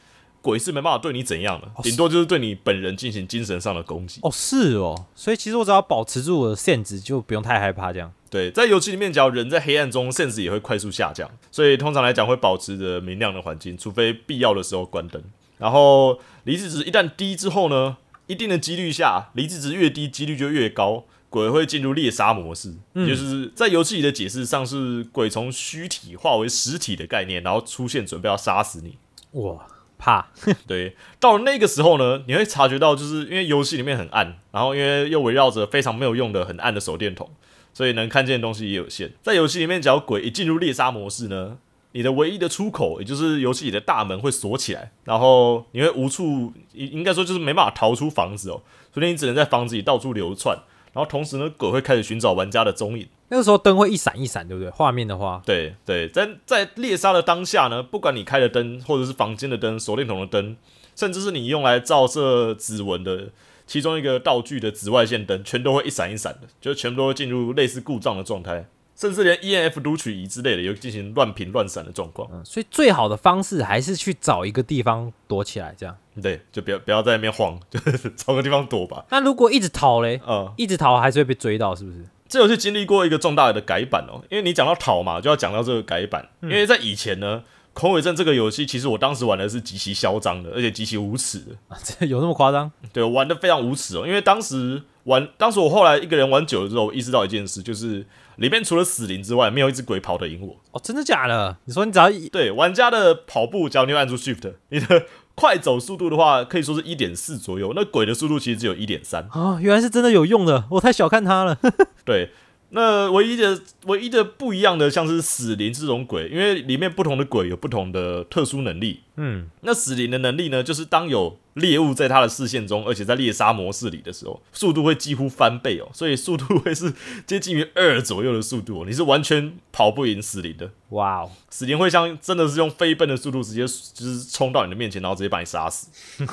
[0.48, 4.22] 鬼是没办法对你怎样的，顶多就是对你本人进行精神上的攻击。
[4.24, 8.10] 哦，是哦，所以其实我只要保持住我的限值，就不用太害怕这样。
[8.30, 15.22] 对，在游戏里面，只要人在黑暗中，sense 也会快速下降，所以通常来讲会保持着明亮的环境，除非必要的时候关灯。
[15.58, 28.98] 然后离子值一旦低之后呢，一定的几率下，离子值越低，几率就越高，鬼会进入猎杀模式，嗯就是在游戏里的解释上是鬼从虚体化为实体的概念，然后出现准备要杀死你。
[29.32, 29.68] 哇，
[29.98, 30.28] 怕，
[30.68, 37.30] 对，到了那个时候呢，你会察觉到，就是因为游戏里面很暗，然后因为又围绕着非常没有用的很暗的手电筒，
[37.74, 39.14] 所以能看见的东西也有限。
[39.22, 41.58] 在游戏里面，只要鬼一进入猎杀模式呢，
[41.94, 48.62] 你的唯一的出口，也就是游戏里的大门会锁起来，然后你会无处，应应该说就是没办法逃出房子哦，
[48.94, 50.58] 所以你只能在房子里到处流窜。
[50.94, 53.08] 然后同时呢，鬼会开始寻找玩家的踪影。
[53.30, 54.70] 那个时候灯会一闪一闪，对不对？
[54.72, 60.56] 画面的话，对对，在在猎杀的当下呢，不管你开的灯，或者是房间的灯、手电筒的灯，
[60.96, 63.30] 甚至是你用来照射指纹的
[63.66, 68.66] 其中一个道具的紫外线灯，全都会一闪一闪的，就全部都会进入类似故障的状态。
[68.96, 72.28] 甚至连 E N F 读取仪之类的，有进行乱频乱闪的状况。
[72.34, 75.96] 嗯，所以最好的方式还是去找一个地方躲起来，这样。
[76.20, 79.06] 对，就不要不要在那边晃，就 是找个地方躲吧。
[79.12, 82.04] 那如果一直逃嘞，嗯，一直逃还是会被追到，是不是？
[82.28, 86.28] 这游戏经历过一个重大的改版哦，因为你讲到逃嘛，就要讲到这个改版。
[86.42, 91.56] 因为在以前呢，《空尾镇》这个游戏，其实我当时玩的是极其嚣张的，而且极其无耻的。
[91.68, 92.72] 啊这有那么夸张？
[92.92, 94.06] 对，玩的非常无耻哦。
[94.06, 98.06] 因为当时玩，当时我后来一个人玩久了之后，我意识到一件事，就是
[98.38, 100.58] 里面除了死灵之外，没有一只鬼跑得赢我。
[100.72, 101.58] 哦，真的假的？
[101.66, 105.06] 你说你只要一对，玩家的跑步，只要你按住 Shift，你的
[105.40, 107.72] 快走速度的话，可以说是一点四左右。
[107.76, 109.22] 那鬼的速度其实只有一点三。
[109.32, 111.56] 啊，原来是真的有用的，我太小看它了。
[112.04, 112.32] 对，
[112.72, 119.02] 那唯一的唯一的不一样的，像是死灵这种鬼，因为里面不同的鬼有不同的特殊能力。
[119.18, 126.94] 嗯，那死灵的能力呢，就是当有猎物在他的视线中，而且在猎杀模式里的时候，速度会几乎翻倍哦，所以速度会是
[127.26, 130.70] 接近于二左右的速度、哦，你是完全跑不赢死灵的。
[130.90, 135.90] 哇哦，死灵会像真的是用飞奔的速度直接就是冲到你的面前，然后直接把你杀死。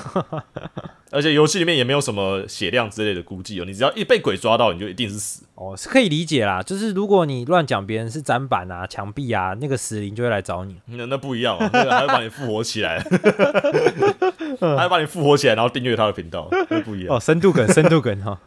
[1.11, 5.45] 而且游戏里面也没有什么血量之类的估计哦，你只要一被鬼抓到，你就一定是死。
[5.55, 6.63] 哦，是可以理解啦。
[6.63, 10.77] 就是如果你乱讲别人是砧板啊、墙壁啊，那个死灵就会来找你。
[10.87, 12.99] 那那不一样哦，那个还会把你复活起来，
[14.61, 17.17] 还会把你复活起来，然后订阅他的频道，那不一样。
[17.17, 18.39] 哦，深度梗，深度梗哈。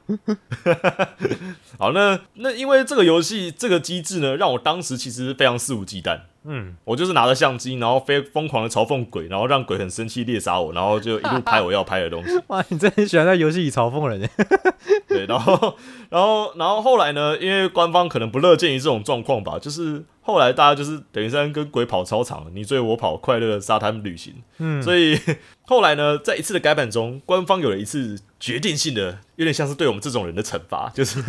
[1.77, 6.19] 好，那那因为这个游戏这个机制呢，让我当时其实非常肆无忌惮。
[6.49, 12.39] 嗯，我就是拿着相机，然后非疯狂的嘲讽鬼，然后让鬼很生气猎杀我，然后就一路拍我要拍的东西。
[12.47, 14.29] 哇，你真的很喜欢在游戏里嘲讽人耶。
[15.09, 15.75] 对，然后
[16.09, 24.35] 然后然后后来呢，因为官方可能不乐见于这种状况吧，就是后来大家就是等于是跟鬼跑操场，你追我跑，快乐的沙滩旅行。
[24.57, 25.17] 嗯，所以
[25.63, 31.23] 后来呢，在一次的改版中，官方有了一次决定性的，有点像是对我们这种人的惩罚， 就是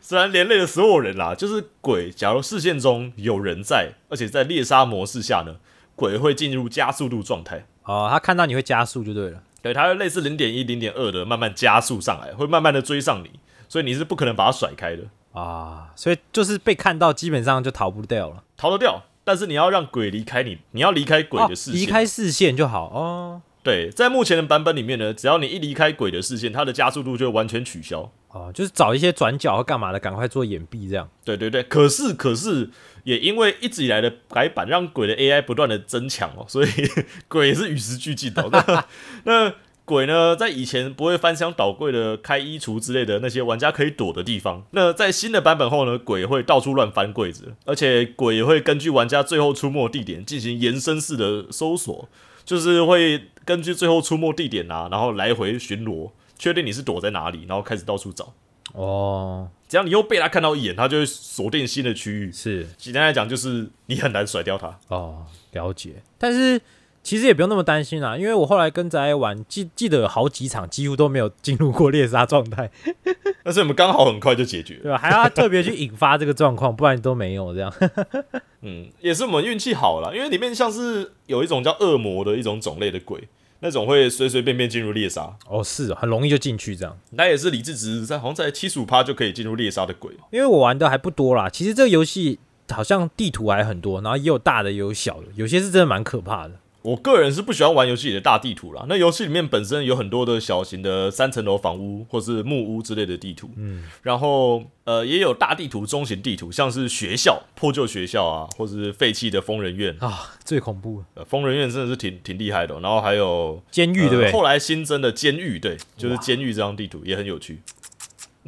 [0.00, 5.56] 虽然连累了所有人啦，就是鬼，假如视线中有人在，而且在猎杀模式下呢，
[5.94, 7.66] 鬼会进入加速度状态。
[7.82, 9.42] 哦，他看到你会加速就对了。
[9.60, 15.02] 对，它会类似零点一、零点二的慢慢加速上来，会慢慢的追上你，所以你是不可能把它甩开的，
[15.36, 18.42] 啊，所以就是被看到，基本上就逃不掉了。
[18.56, 19.04] 逃得掉。
[19.22, 21.80] 但是你要让鬼离开你，你要离开鬼哦的视线。
[21.80, 23.42] 离开视线就好哦。
[23.62, 28.08] 对，在目前的版本里面呢，只要你一离开鬼的视线，它的加速度就会完全取消。
[28.28, 31.08] 哦，就是找一些转角或干嘛的，赶快做掩蔽这样。
[31.24, 32.70] 对对对，可是可是
[33.02, 36.68] 也因为一直以来的改版，让鬼的 AI 不断的增强哦，所以
[37.26, 38.48] 鬼也是与时俱进的哦。
[38.52, 38.84] 那
[39.24, 39.54] 那
[39.86, 52.08] 鬼呢，在以前不会翻箱倒柜的开衣橱之类的那些玩家可以躲的地方，那在新的版本后呢，鬼会到处乱翻柜子，而且鬼也会根据玩家最后出没地点进行延伸式的搜索，
[52.44, 58.34] 就是会根据最后出没地点啊，然后来回巡逻，确定你是躲在哪里，然后开始到处找。
[58.72, 62.32] 哦，只要你又被他看到一眼，他就会锁定新的区域。
[62.32, 64.76] 是简单来讲，就是你很难甩掉他。
[64.88, 66.02] 哦，了解。
[66.18, 66.60] 但是
[67.06, 72.68] 其实也不用那么担心啦，因为我后来跟宅玩，记记得有好几场几乎都没有进入过猎杀状态，
[73.44, 74.80] 但是我们刚好很快就解决了。
[74.82, 74.98] 对吧？
[74.98, 77.72] 还要特别去引发这个状况，不然都没有这样。
[78.62, 83.28] 嗯，也是我们运气好了，因为里面像是有一种叫恶魔的一种种类的鬼，
[83.60, 86.98] 那种会随随便便进入猎杀，哦，是哦很容易就进去这样。
[87.10, 90.12] 那也是理智值在好像在七十五趴就可以进入猎杀的鬼。
[90.32, 96.54] 因为我玩的还不多啦，其实这个游戏好像地图还很多，然后也有大的也有小的，有些是真的蛮可怕的。
[96.86, 98.86] 我个人是不喜欢玩游戏里的大地图啦。
[98.88, 109.96] 那游戏里面本身有很多的小型的三层楼房屋或是木屋之类的地图，嗯，然后呃也有大地图、中型地图，像是学校、破旧学校啊，或是废弃的疯人院。
[109.98, 114.26] 啊，最恐怖了呃，疯人院真的是挺挺厉害的哦、然后还有监狱，对不对？
[114.26, 117.60] 呃后来新增的监狱，对，就是监狱这张地图也很有趣。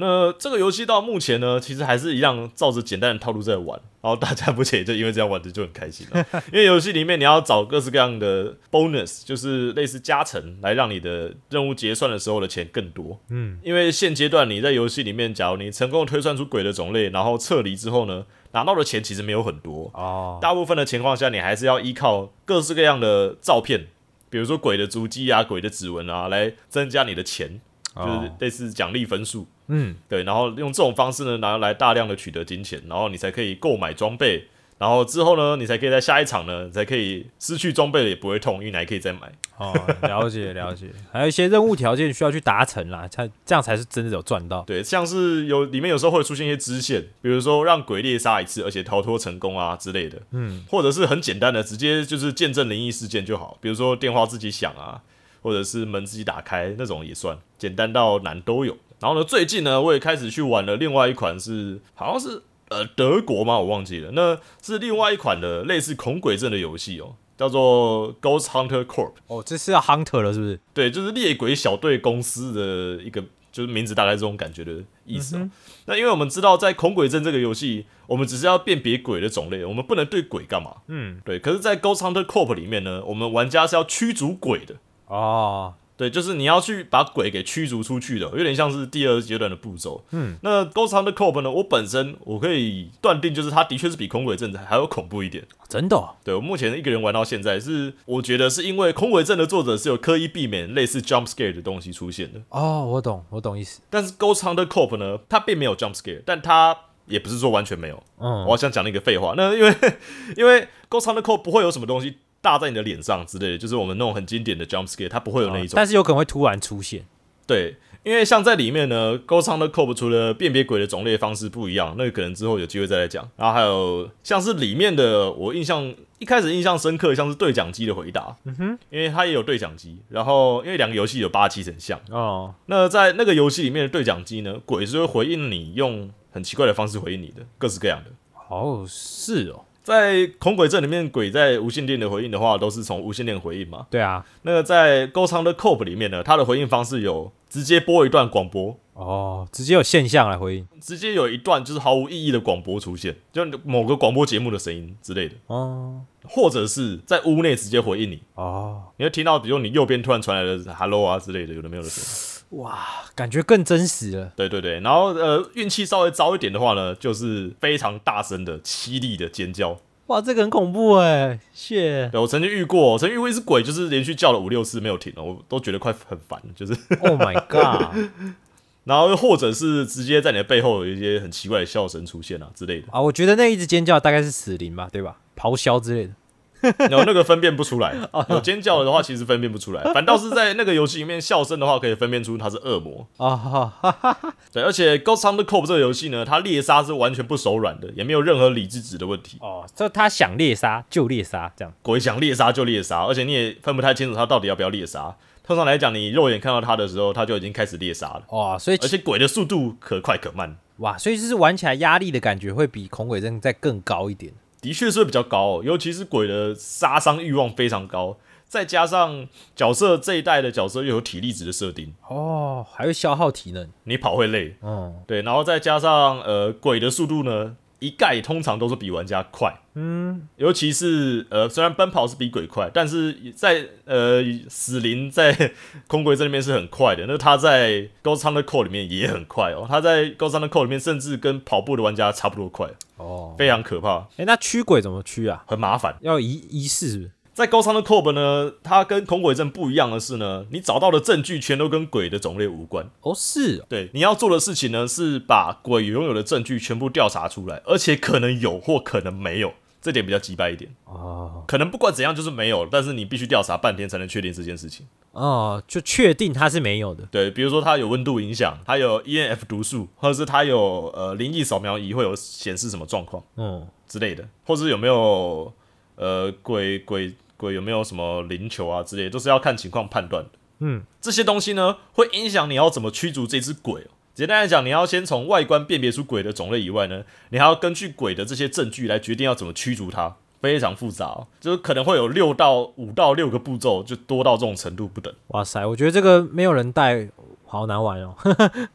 [0.00, 6.24] 那这个游戏到目前呢，其实还是一样照着简单的套路在玩，然后大家目前也就因为这样玩的就很开心了。
[6.52, 13.20] 因为游戏里面你要找各式各样的 bonus，就是类似加成，来让你的任务结算的时候的钱更多。
[13.30, 19.90] 嗯，因为现阶段你在游戏里面，假如你成功推算出鬼的种类，然后撤离之后呢，拿到的钱其实没有很多。
[19.94, 23.88] 哦，大部分的情况下，你还是要依靠各式各样的照片，
[24.30, 27.60] 比如说鬼的足迹啊、鬼的指纹啊，来增加你的钱，
[27.96, 29.48] 就是哦类似奖励分数。
[29.68, 34.48] 嗯，对，然后用这种方式呢，拿来大量的取得金钱，然后你才可以购买装备，
[34.78, 39.30] 然后之后呢，你才可以在下一场呢，才可以失去装备了也不会痛，因为你还可以再买。
[39.58, 44.62] 哦，了解了解，还有一些任务条件需要去达成啦，才这样才是真的有赚到。
[44.62, 50.22] 对，像是有里面有时候会出现一些支线，比如说让鬼猎杀一次，而且逃脱成功啊之类的。
[50.30, 55.02] 嗯，或者是很简单的，直接就是见证灵异事件就好，比如说电话自己响啊，
[55.42, 58.76] 或者是门自己打开那种也算，简单到难都有。
[59.00, 63.58] 然后呢，最近呢，我也开始去玩了另外一款是好像是呃德国吗？
[63.58, 69.12] 我忘记了，那是另外一款的类似恐鬼症的游戏哦，叫做 Ghost Hunter Corp。
[69.28, 70.60] 哦，这是要 Hunter 了，是不是？
[70.74, 73.22] 对，就是猎鬼小队公司的一个，
[73.52, 75.48] 就是名字大概这种感觉的意思、哦。
[75.86, 80.78] 那因为我们知道，在恐鬼症这个游戏，我们只是要辨别鬼的种类，我们不能对鬼干嘛。
[80.88, 81.38] 嗯，对。
[81.38, 84.74] 可是，在 Ghost Hunter Corp 里面呢，我们玩家是要驱逐鬼的。
[85.06, 90.04] 哦，对，就是你要去把鬼给驱逐出去的，有点像是第二阶段的步骤。
[90.12, 95.44] 嗯，那 Ghost Hunter Corp 呢，我本身我可以断定，就是它的确是比恐鬼症还要恐怖一点。
[95.68, 103.80] 真的哦、对我目前一个人玩到现在，是我觉得是因为空鬼症的作者是有刻意避免类似 jump scare 的东西出现的，哦，我懂，我懂意思。
[103.90, 106.74] 但是 Ghost Hunter Corp 呢，它并没有 jump scare，但它
[107.06, 108.02] 也不是说完全没有。
[108.20, 109.74] 嗯我好像讲了一个废话，那因为
[110.38, 115.72] 因为 Ghost Hunter Corp 不会有什么东西打在你的脸上之类的，就是我们那种很经典的 jump scare，它不会有那一种。
[115.74, 117.04] 但是有可能会突然出现。
[117.46, 123.26] 对，因为像在里面呢，Ghost Hunter Corp 除了辨别鬼的种类方式不一样，那个可能之后有机会再来讲。
[123.36, 129.98] 然后还有像是里面的，我印象一开始印象深刻，像是对讲机的回答，嗯哼，因为它也有对讲机。
[130.10, 138.10] 然后因为两个游戏有八七成像，哦，那在那个游戏里面的对讲机呢，鬼是会回应你用很奇怪的方式回应你的，各式各样的。
[138.50, 143.86] 哦，是哦，在恐鬼阵里面，鬼在无线电的回应的话，都是从无线电回应嘛。
[143.88, 150.68] 对啊，那个在 Ghost Hunter Corp 里面呢，它的回应方式有直接播一段广播，哦，直接有现象来回应。
[150.78, 162.37] 直接有一段就是毫无意义的广播出现，就某个广播节目的声音之类的，哦，或者是在屋内直接回应你，哦，你会听到，比如你右边突然传来的 “hello” 啊之类的，有的没有的声音。
[162.50, 162.78] 哇，
[163.14, 164.32] 感觉更真实了。
[164.34, 169.78] 对对对，然后呃，运气稍微糟一点的话呢，就是非常大声的凄厉的尖叫。
[170.06, 172.08] 哇，这个很恐怖哎，谢。
[172.08, 176.72] 对我曾经遇过，我曾经遇过一只鬼，就是连续叫了五六次没有停了，我都觉得快很烦，就是。
[177.02, 177.94] Oh my god！
[178.84, 185.18] 然后或者是直接在你的背后有一些很奇怪的笑声出现啊之类的，啊，我觉得那一直尖叫大概是死灵吧，对吧？
[185.36, 186.14] 咆哮之类的。
[186.90, 187.94] 然后那个分辨不出来，
[188.28, 193.06] 有尖叫的话其实分辨不出来， 反倒是在那个游戏里面笑声的话可以分辨出它是恶魔。
[193.16, 193.74] 啊！
[194.52, 199.38] 对，而且 Ghost Hunter Corp 这个游戏呢，它猎杀是完全不手软的，也没有任何理智值的问题。
[199.40, 201.72] 哦，就他想猎杀就猎杀，这样。
[201.82, 205.16] 鬼想猎杀就猎杀，而且你也分不太清楚他到底要不要猎杀。
[205.44, 208.22] 通常来讲，你肉眼看到它的时候，它就已经开始猎杀了。
[208.28, 214.34] 哇，所以而且鬼的速度可快可慢，哇，所以就是玩起来压力的感觉会比恐鬼症再更高一点。
[214.60, 223.68] 的确是会比较高、哦，尤其是鬼的杀伤欲望非常高，再加上角色这一代的角色又有体力值的设定，哦，还会消耗体能。
[223.84, 235.52] 你跑会累，嗯，对，然后再加上呃鬼的速度呢，一概通常都是比玩家快，嗯，尤其是呃虽然奔跑是比鬼快，但是在呃死灵在
[235.86, 245.44] 空鬼这里面是很快的，那他在 Ghost Hunter Core 里面也很快哦，他在 Ghost Hunter Core 里面甚至跟跑步的玩家差不多快，哦，非常可怕，哎，那驱鬼怎么驱啊？
[245.46, 245.96] 很麻烦。
[246.00, 247.10] 要仪仪式是不是？
[247.38, 252.90] 在 Ghost Hunter Corp 呢，它跟恐鬼症不一样的是呢，你找到的证据全都跟鬼的种类无关。
[253.02, 260.74] 哦，是哦对，你要做的事情呢，是把鬼拥有的证据全部调查出来，而且可能有或可能没有，这点比较鸡掰一点。
[260.86, 264.84] 哦可能不管怎样就是没有，但是你必须调查半天才能确定这件事情。
[265.12, 267.06] 哦，就确定它是没有的。
[267.08, 275.52] 对，比如说它有温度影响，它有 ENF 毒素，或者是它有呃灵异扫描仪会有显示什么状况嗯，之类的，或者是有没有
[275.94, 277.14] 呃鬼鬼鬼
[277.52, 280.30] 有没有什么灵球啊之类，都是要看情况判断的。
[280.60, 283.90] 嗯，这些东西呢，会影响你要怎么驱逐这只鬼、哦。
[284.12, 295.14] 简单来讲，你要先从外观辨别出鬼的种类以外呢，你还要根据鬼的这些证据来决定要怎么驱逐它，非常复杂、哦，就是可能会有六到五到六个步骤，就多到这种程度不等。
[295.28, 297.08] 哇塞，我觉得这个没有人带，
[297.48, 298.14] 好难玩哦。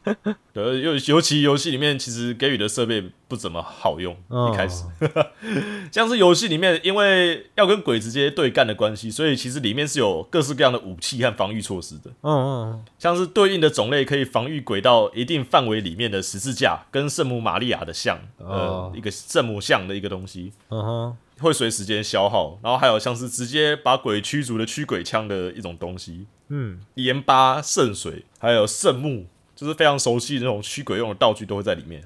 [0.52, 4.84] 对，尤尤其游戏里面其实给予的设备不怎么好用，哦一开始，
[5.90, 12.32] 像是游戏里面因为要跟鬼直接对干的关系，所以其实里面是有各式各样的武器和防御措施的，嗯
[12.72, 20.52] 嗯，像是对应的种类可以防御鬼到一定范围里面的十字架跟圣母玛利亚的像，呃哦，一个圣母像的一个东西。
[20.68, 32.02] 嗯哼，会随时间消耗，然后还有像是直接把鬼驱逐的驱鬼枪的一种东西，嗯，盐巴、圣水，还有圣木，就是非常熟悉的那种驱鬼用的道具都会在里面。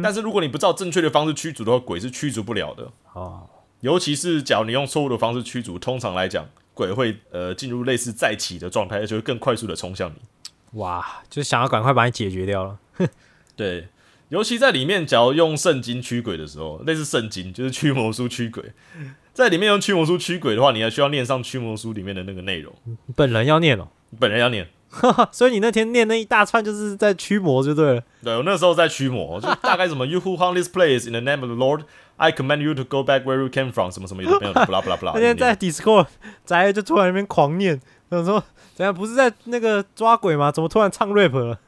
[0.00, 2.92] 但是如果你不知道正确的方式驱逐的话，鬼是驱逐不了的。
[3.14, 3.42] 啊，
[3.80, 10.78] 尤其是假如你用错误的方式驱逐，通常来讲，鬼会呃进入类似再起的状态，而且会更快速的冲向你。
[10.78, 12.78] 哇，就想要赶快把你解决掉了。
[13.56, 13.88] 对，
[14.32, 18.64] 尤其在里面，假如用圣经驱鬼的时候，类似圣经就是驱魔书驱鬼，
[19.34, 22.74] 在里面用驱魔书驱鬼的话，你还需要念上驱魔书里面的那个内容，
[23.14, 24.66] 本人要念哦，本人要念。
[25.32, 28.02] 所以你那天念那一大串就是在驱魔就对了。
[28.22, 31.84] 对我那时候在驱魔，就大概什么 You who haunt this place in the name of the Lord,
[32.16, 35.12] I command you to go back where you came from，什么什么有的没有的，不啦不啦不啦。
[35.14, 36.06] 那天在 Discord
[36.44, 37.80] 宅就突然那边狂念，
[38.10, 38.42] 想说
[38.74, 40.50] 怎样不是在那个抓鬼吗？
[40.52, 41.58] 怎么突然唱 rap 了？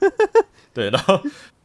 [0.75, 1.19] 对，然后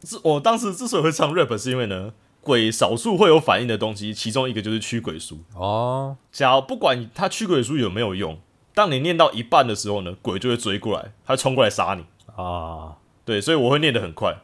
[0.08, 5.40] 是我当时之所以会唱 rap，是因为呢，鬼少数会有反应的东西，其中一个就是驱鬼书。
[5.54, 8.38] 哦，假如不管他驱鬼书有没有用，
[8.74, 12.04] 当你念到一半的时候呢，鬼就会追过来，他会冲过来杀你。
[12.36, 14.34] 啊，对，所以我会念得很快，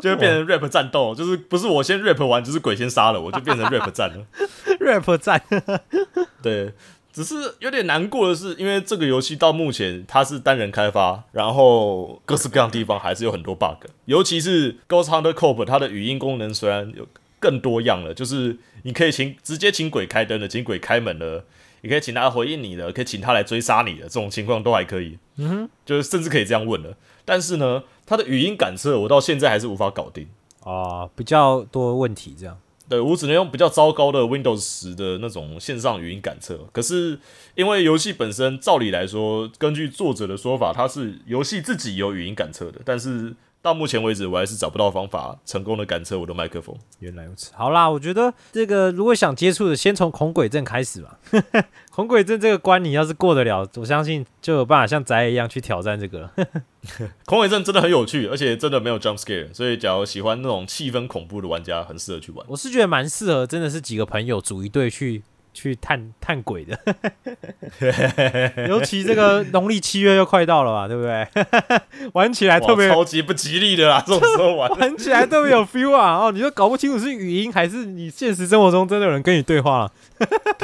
[0.00, 4.24] 就会变成 rap 战斗，就是不是我先 rap 完，就是鬼先杀了，我就变成 rap 战了。
[4.80, 5.42] rap 战
[6.40, 6.72] 对，
[7.12, 17.06] 只是有点难过的是，因为这个游戏到目前它是单人开发，然后各式各样的地方还是有很多 bug，尤其是 Ghost Hunter Corp 它的语音功能虽然有
[17.38, 21.44] 更多样了，就是你可以请直接请鬼开灯的，请鬼开门的，
[21.80, 25.18] 你可以请他回应你的，可以请他来追杀你的，这种情况都还可以。
[25.36, 26.96] 嗯哼，就是甚至可以这样问了。
[27.24, 30.28] 但是呢，它的语音感测我到现在还是无法搞定。
[30.62, 32.58] 啊，比较多问题这样。
[32.90, 36.58] 对我只能用比较糟糕的 Windows 十的那种线上语音感测。
[36.72, 37.20] 可是
[37.54, 43.32] 因为游戏本身，照理来说，根据作者的说法，它是游戏自己有语音感测的，但是
[43.62, 46.74] 到目前为止，我还是找不到方法成功的感测我的麦克风。
[47.00, 47.52] 原来如此。
[47.54, 51.18] 好啦，我觉得这个如果想接触的，先从恐鬼症开始吧。
[51.92, 56.32] 恐鬼症这个关，你要是过得了，我相信就有办法像宅一样去挑战这个了。
[57.26, 62.46] 恐鬼症真的很有趣，而且真的没有 jump scare，所以假如喜欢那种气氛恐怖的玩家，很适合去玩。
[62.48, 66.78] 我是觉得蛮适合，真的是几个朋友组一队去去探探鬼的。
[68.68, 71.26] 尤其这个农历七月又快到了吧，对不对？
[72.14, 74.70] 玩起来特别超级不吉利的啦， 这种时候玩。
[74.78, 76.18] 玩起来特别有 feel 啊！
[76.18, 79.92] 哦，你都搞不清楚是语音还是你现实生活中真的有人跟你对话了。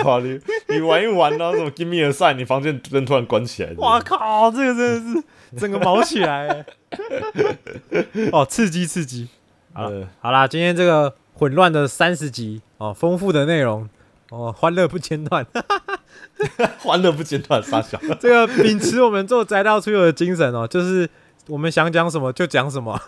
[0.05, 3.72] 哇，你你玩一玩呢、啊，什么 Give me a sign，你房间灯突然关起来。
[3.78, 5.24] 哇靠，这个真的是
[5.59, 6.64] 整个毛起来欸，
[8.32, 9.28] 哦，刺激刺激！
[9.72, 13.89] 好呃，好啦，今天这个混乱的三十集哦，丰富的内容
[14.31, 15.47] 哦，欢乐不间断。
[16.79, 17.99] 欢乐不间断，傻笑。
[18.20, 21.09] 这个秉持我们做宅到出游的精神哦，就是
[21.47, 22.99] 我们想讲什么就讲什么。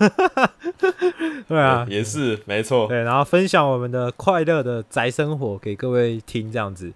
[1.48, 2.86] 对啊，也是没错。
[2.86, 6.92] 对，然后分享我们的快乐的宅生活给各位听，这样子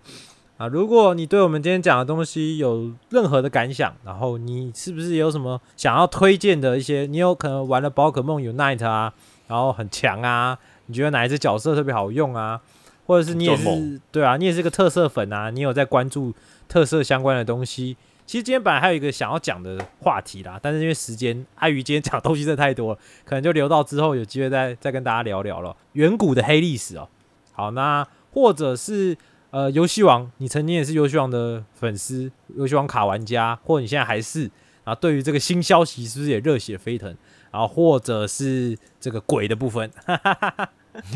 [0.57, 0.67] 啊。
[0.67, 7.07] 如果你对我们今天讲的东西有任何的感想，然后你是不是有什么想要推荐的一些？
[7.07, 9.13] 你有可能玩了宝可梦 Unite 啊，
[9.49, 12.61] 然后很强啊，你觉得哪一只角色特别好用啊？
[13.07, 16.35] 或者是你也是对啊，你也是个特色粉啊，你有在关注
[16.69, 17.97] 特色相关的东西。
[18.25, 25.77] 其实今天本来还有一个想要讲的话题啦，但是因为时间碍于今天讲东西真的太多了，可能就留到之后有机会再再跟大家聊聊了。
[25.95, 27.09] 远古的黑历史哦，
[27.53, 29.17] 好，那或者是
[29.51, 34.49] 呃游戏王，你曾经也是游戏王的粉丝，游戏王卡玩家，或者你现在还是
[34.85, 37.15] 啊，对于这个新消息是不是也热血沸腾？
[37.51, 39.91] 然后或者是这个鬼的部分，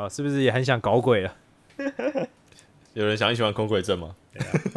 [0.00, 1.34] 啊，是不是也很想搞鬼了？
[2.94, 4.16] 有人想一起玩空鬼阵吗？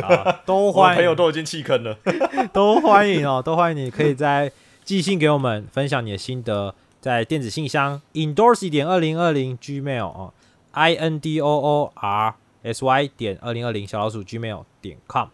[0.02, 1.98] 啊，都欢迎朋友都已经弃坑了。
[2.52, 4.52] 都欢迎哦，都欢迎你可以在
[4.84, 10.34] 寄信给我们，分享你的心得，在电子信箱 endorse 点二零二零 gmail 哦
[10.72, 15.30] ，i n d o o r s y 点二零二零小老鼠 gmail 点 com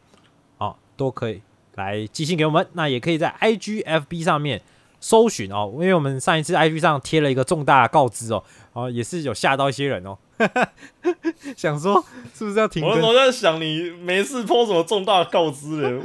[0.60, 1.42] 哦，都可以
[1.74, 2.68] 来寄信给我们。
[2.74, 4.62] 那也可以在 i g f b 上面
[5.00, 8.44] 搜寻哦，因为我们上一次 i g 上贴了一个重大告知哦，
[8.74, 10.18] 哦也是有吓到一些人哦，
[11.56, 13.08] 想说是不是要停更我那时？
[13.08, 16.02] 候在想，你没事泼什么重大告知嘞，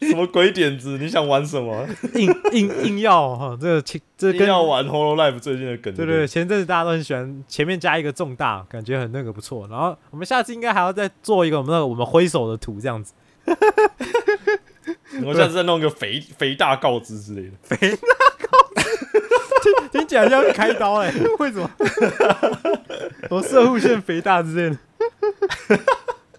[0.08, 0.96] 什么鬼点子？
[0.98, 1.86] 你想玩什么？
[2.14, 5.94] 硬硬硬要哈、这个其这跟要玩 h o l o Life 最近的梗？
[5.94, 9.66] 对对对，前阵子大家都很喜欢前面加一个重大，感觉很那个不错。
[9.68, 13.12] 然后我们下次应该还要再做一个我们那个我们挥手的图这样子。
[15.24, 17.50] 我下次再弄个肥肥大告知之类的。
[17.62, 18.88] 肥大告知
[19.62, 21.70] 听听起来像要开刀哎、 为什么？
[23.30, 24.78] 我射护线肥大之类的。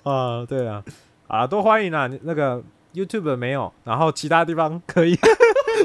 [0.03, 0.83] 啊，对啊，
[1.27, 2.09] 啊，都欢迎啊。
[2.23, 2.61] 那个
[2.93, 5.17] YouTube 没有，然后其他地方可以。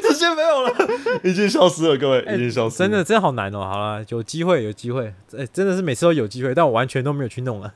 [0.02, 0.72] 这些没有了，
[1.24, 2.78] 已经消失了，各位，已经消失了。
[2.78, 3.60] 真的真好难哦。
[3.60, 7.72] 好了，有机会有机会，哎、真的是每次都有机会，但我完全都没有去弄了。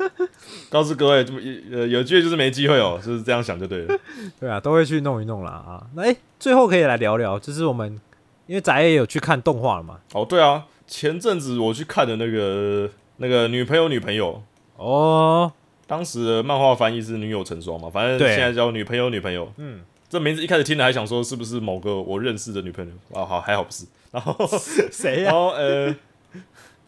[0.68, 1.38] 告诉各位，这么
[1.72, 3.98] 呃有机会就是没机会哦，就是这样想就对了。
[4.38, 5.86] 对啊，都会去弄一弄啦啊。
[5.94, 7.98] 那哎、最后可以来聊聊，就是我们
[8.46, 14.42] 因为宅也有去看动画了嘛，哦，对啊，前阵子我去看的那个那个女朋友女朋友，
[14.76, 15.50] 哦，
[15.86, 19.52] 当时的漫画翻译是女友成双嘛，反正现在叫女朋友女朋友。
[19.56, 23.24] 嗯，这名字一开始听了还想说是不是某个我认识的女朋友啊？
[23.24, 23.84] 好，还好不是。
[24.10, 24.34] 然后
[24.90, 25.94] 谁呀、然后呃，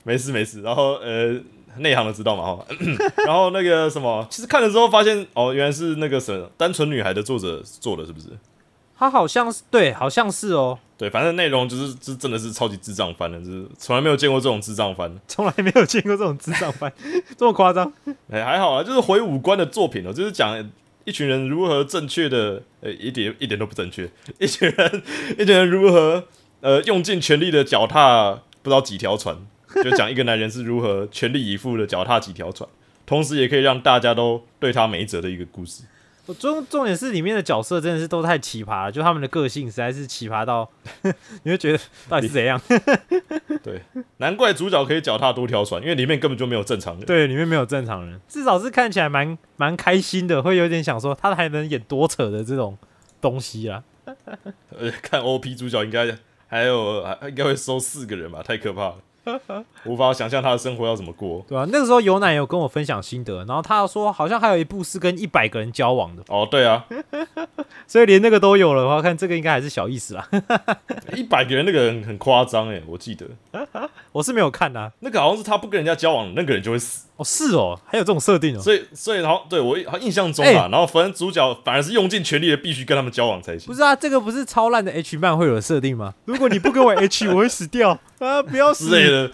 [0.05, 0.63] 没事没事。
[0.63, 1.39] 然后呃，
[1.79, 2.67] 内行的知道嘛哈。
[3.27, 8.27] 然后那个什么，其实看了之后发现哦，原来是那个什么《单纯女孩》的作者做的，是不是？
[8.99, 15.09] 他好像是对，好像是哦，对，反正内容就是就是真的是超级智障番的，就是从来没有见过这种智障番。
[15.29, 16.93] 从来没有见过这种智障番，
[17.39, 17.93] 这么夸张。
[18.29, 20.69] 哎，还好啊，就是回五官的作品哦，就是讲
[21.05, 25.03] 一群人如何正确的，呃，一点一点都不正确，一群人
[25.39, 26.25] 一群人如何
[26.61, 28.33] 呃用尽全力的脚踏
[28.63, 29.37] 不知道几条船，
[29.85, 32.69] 就讲一个男人是如何全力以赴的脚踏几条船，
[33.07, 35.85] 同时也可以让大家都对他没辙的一个故事。
[36.29, 40.71] 我重重点是里面的角色真的是都太奇葩了，就他们的个性实在是奇葩到，
[41.43, 42.61] 你会觉得到底是怎样？
[43.65, 43.81] 对，
[44.19, 47.07] 难怪主角可以脚踏多条船，因为里面根本就没有正常人。
[47.07, 52.77] 对，里面没有正常人，至少是看起来蛮蛮开心的，会有点想说他还能演多扯的这种
[53.23, 53.83] 东西啊。
[54.79, 56.15] 呃，看 OP 主角应该
[56.47, 58.97] 还有应该会收四个人吧，太可怕了，
[59.85, 61.45] 无法想象他的生活要怎么过。
[61.49, 66.87] 对吧、那个时候有奶有跟我分享心得，然后他说好像还有一部是跟一百个人交往的，哦，对啊，
[67.87, 70.29] 所以连那个都有了的话，看这个应该还是小意思啦。
[71.15, 73.27] 一百个人那个很很夸张哎，我记得
[74.19, 74.91] 我是没有看啊。
[74.99, 77.07] 那个好像是他不跟人家交往，那个人就会死。
[77.17, 78.61] 哦，是哦，还有这种设定哦。
[78.61, 83.75] 所以所以然后对我印象中哎啊，然后反正主角反而是用尽全力的必须跟他们交往才行不。
[83.75, 86.15] 是啊，这个不是超烂的 H 漫会有的设定吗？
[86.25, 88.43] 如果你不跟我 H， 我会死掉啊！
[88.43, 89.29] 不要死之类的，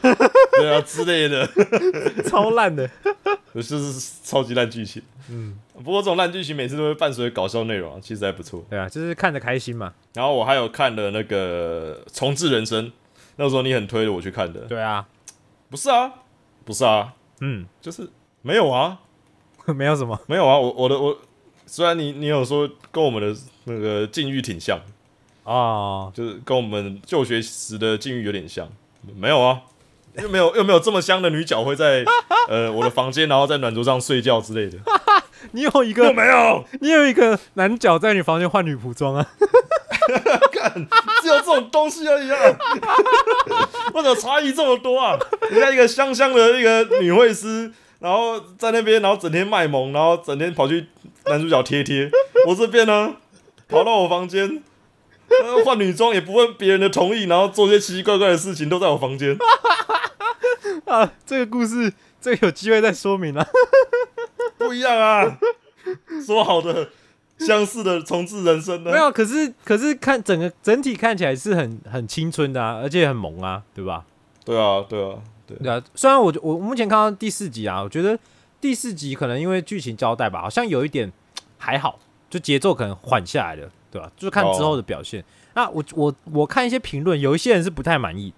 [0.58, 1.48] 对啊之类的，
[2.28, 2.88] 超烂的。
[3.54, 3.92] 就是
[4.24, 5.00] 超级烂剧情。
[5.30, 8.64] 嗯，不过这种烂剧情每次都会伴随搞笑内容啊，其实还不错。
[8.68, 9.92] 对啊，就是看着开心嘛。
[10.14, 12.86] 然后我还有看了那个《重置人生》，
[13.36, 14.60] 那时候你很推着我去看的。
[14.62, 15.06] 对啊，
[15.70, 16.12] 不是啊，
[16.64, 18.08] 不是啊，嗯，就是
[18.42, 18.98] 没有啊，
[19.74, 20.18] 没有什么。
[20.26, 20.58] 没有啊。
[20.58, 21.16] 我我的我，
[21.66, 24.78] 虽然你你有说跟我们的那个境遇挺像，
[25.44, 28.68] 啊，就是跟我们就学时的境遇有点像，
[29.16, 29.62] 没有啊。
[30.22, 32.04] 又没有又没有这么香的女角会在
[32.48, 34.78] 呃我的房间，然后在暖桌上睡觉之类的，
[35.50, 39.28] 你有一个又没有，你有一个男角在你房间换女仆装啊？
[41.22, 42.36] 只有这种东西而已啊！
[43.94, 45.18] 为什么差异这么多啊？
[45.50, 50.86] 人家一个香香的一个女会师，然后在那边，然后整天卖萌，然后整天跑去
[51.26, 52.10] 男主角贴贴。
[52.46, 53.14] 我这边呢，
[53.68, 54.62] 跑到我房间，
[55.28, 59.36] 呃换女装也不问别人的同意，然后做些奇奇怪怪的事情，都在我房间。
[60.86, 63.46] 啊，这个故事，这个有机会再说明啊。
[64.56, 65.38] 不一样啊！
[66.24, 66.88] 说好的
[67.44, 68.92] 相似的重置人生呢？
[68.92, 74.04] 没有，可是可是看整个整体看起来是很很青春的啊，而且很萌啊，对吧？
[74.44, 75.56] 对啊，对啊，对。
[75.58, 78.18] 对啊，虽然我我目前看到第四集啊，我觉得
[78.60, 81.12] 第四集可能因为剧情交代吧，好像有一点
[81.58, 81.98] 还好，
[82.30, 84.10] 就节奏可能缓下来了，对吧？
[84.16, 85.22] 就看之后的表现。
[85.54, 88.32] 那我我我看一些评论，有一些人是不太满意，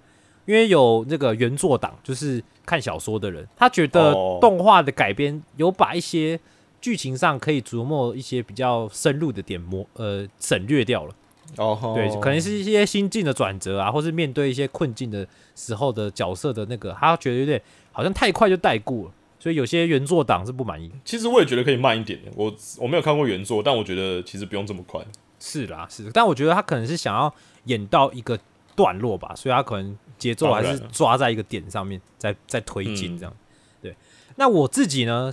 [0.47, 6.39] 因为有那个原作党，就是看小说的人，他觉得哦动画的改编有把一些
[6.87, 11.13] 剧情上可以琢磨一些比较深入的点磨呃省略掉了。
[11.57, 15.27] 哦，对，可能是一些心境的转折啊，或是面对一些困境的
[15.57, 17.61] 时候的角色的那个，他觉得有点
[17.91, 19.11] 好像太快就带过了，
[19.41, 20.89] 所以有些原作党是不满意。
[21.05, 22.31] 其实我也觉得可以慢一点的。
[22.37, 25.05] 我我没有看过原作，但我觉得其实不用这么快。
[25.41, 27.35] 是啦，是，但我觉得他可能是想要
[27.65, 28.39] 演到一个
[28.77, 33.37] 段落吧，所以他可能节奏还是抓在一个点上面，再再推进嗯这样。
[33.83, 33.97] 对，
[34.37, 35.33] 那我自己呢，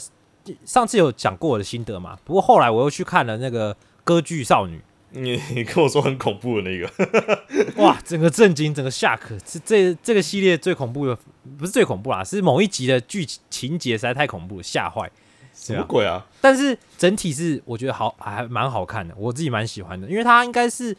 [0.66, 4.82] 上次有讲过我的心得嘛，不过后来我又去看了那个歌剧少女。
[5.16, 6.92] 你你跟我说很恐怖的那个，
[7.84, 11.16] 哇，整个震惊，整个吓可是这这个系列最恐怖的，
[11.58, 15.12] 不是最恐怖啦，是某一集的剧情情节实在太恐怖了，吓坏。
[15.54, 16.26] 什么鬼啊？
[16.42, 20.98] 但是整体是我觉得好，还蛮好看的，我自己蛮喜欢的，因为它应该是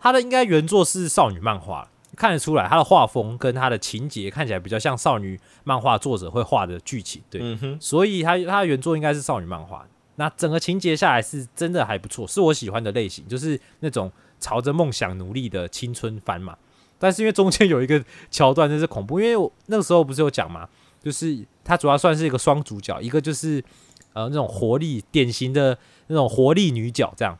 [0.00, 9.86] 它的应该原作是少女漫画，看得出来他的画风跟他的情节看起来比较像少女漫画作者会画的剧情，对，嗯，所以他他的原作应该是少女漫画。
[10.16, 16.54] 那整个情节下来是真的还不错，是我喜欢的类型，就是那种朝着梦想努力的青春番嘛。
[16.98, 20.68] 但是因为中间有一个桥段真是恐怖，因为我那个时候不是有讲嘛，
[21.02, 23.64] 就是它主要算是一个双主角，一个就是
[24.12, 25.76] 呃那种活力典型的
[26.08, 27.36] 那种活力女角，这样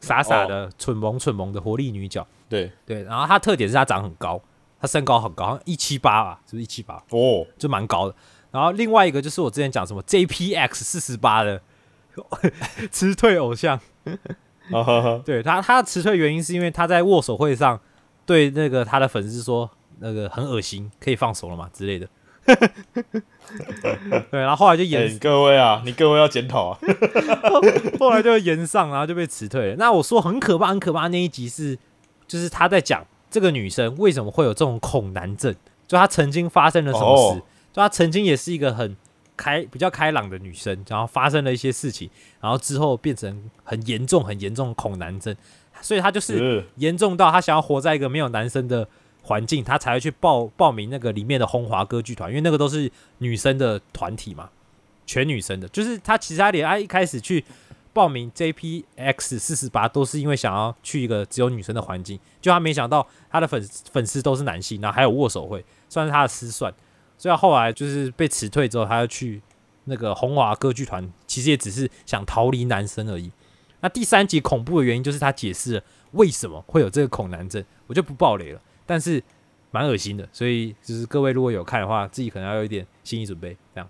[0.00, 2.24] 傻傻的、蠢萌蠢萌的活力女角。
[2.52, 4.38] 对，对，然后他特点是他长很高，
[4.78, 7.02] 他身高很高，好像一七八吧，是不是一七八？
[7.08, 8.14] 哦，就蛮高的。
[8.50, 11.62] 然后另外一个就是我之前讲什么 JPX 四十八的
[12.92, 13.80] 辞退偶像，
[15.24, 17.80] 对他他辞退原因是因为他在握手会上
[18.26, 19.70] 对那个他的粉丝说
[20.00, 22.06] 那个很恶心，可以放手了嘛之类的。
[24.30, 26.78] 对，然后后来就哎、延，各位啊，你各位要检讨啊。
[27.98, 29.76] 后来就延上，然后就被辞退了。
[29.76, 31.78] 那我说很可怕，很可怕那一集是，
[32.32, 35.54] 就是他在讲这个女生为什么会有这种恐男症，
[35.86, 37.42] 就她曾经发生了什么事，哦。
[37.74, 38.96] 就她曾经也是一个很
[39.36, 42.08] 开比较开朗的女生，然后发生了一些事情，
[42.40, 45.36] 然后之后变成很严重很严重的恐男症，
[45.82, 46.64] 所以她就是是。
[46.76, 48.88] 严重到她想要活在一个没有男生的
[49.24, 54.48] 环境，她才会去报报名那个里面的红华歌剧团，因为那个都是女生的团体嘛，
[55.04, 55.68] 全女生的。
[55.68, 57.44] 就是她其实她连她一开始去
[57.92, 66.72] 报名 JPX 四十八都是因为想要去一个只有女生的环境，就他没想到他的粉粉丝都是男性，然后还有握手会，算是他的失算。
[67.18, 69.40] 所以后来就是被辞退之后，他要去
[69.84, 73.30] 那个红华歌剧团，其实也只是想逃离男生而已。
[73.80, 75.82] 那第三集恐怖的原因就是他解释了
[76.12, 79.22] 为什么会有这个恐男症，我就不爆雷了，但是
[79.70, 83.56] 蛮恶心的，所以就是各位如果有看的话，自己可能要有一点心理准备。
[83.74, 83.88] 这样，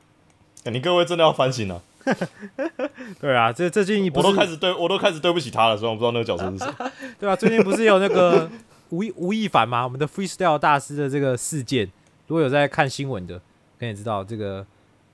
[0.74, 1.82] 你各位真的要反省了、
[3.20, 6.90] 对啊，这最近不我都开始对我都开始对不起他了，虽然我不知道那个角色是谁。
[7.18, 8.50] 对啊，最近不是有那个
[8.90, 9.84] 吴亦吴亦凡吗？
[9.84, 11.90] 我们的 freestyle 大师的这个事件，
[12.26, 13.40] 如果有在看新闻的，
[13.78, 14.66] 可以知道这个，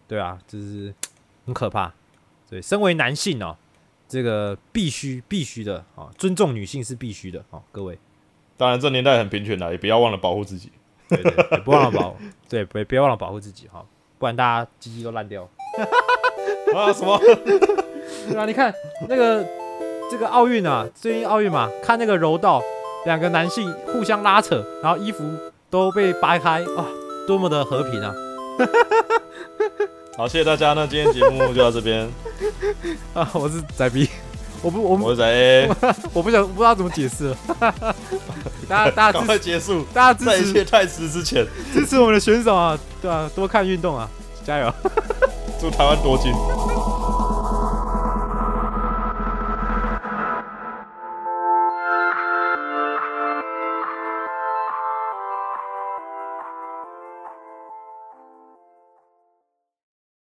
[0.07, 0.95] 对啊，就是
[1.47, 1.93] 很可怕。
[2.49, 3.57] 对，身为男性哦，
[4.09, 7.99] 这个必须必须的啊，尊重女性是必须的哦，各位。
[8.57, 10.73] 当然，这年代很平权的，也不要忘了保护自己。
[11.09, 12.17] 对对，也不忘了保，
[12.49, 13.83] 对，别别忘了保护自己哈，
[14.19, 15.49] 不然大家鸡鸡都烂掉。
[16.75, 17.19] 啊什么？
[18.29, 18.73] 对啊，你看
[19.09, 19.45] 那个
[20.11, 22.63] 这个奥运啊，最近奥运嘛，看那个柔道，
[23.07, 25.25] 两个男性互相拉扯，然后衣服
[25.71, 26.85] 都被掰开，哇，
[27.27, 28.15] 多么的和平啊！
[30.17, 30.73] 好，谢谢大家。
[30.73, 32.09] 那今天节目就到这边，
[33.15, 34.09] 啊，我是仔 B，
[34.63, 35.71] 我不我们我是仔 A，
[36.13, 37.37] 我不想不知道怎么解释了，
[38.69, 44.09] 大家大家赶快结束，大家在一支持切太迟之前，支持我们的选手啊，对啊，多看运动啊，
[44.45, 44.75] 加油！
[45.61, 46.33] 祝台湾多金。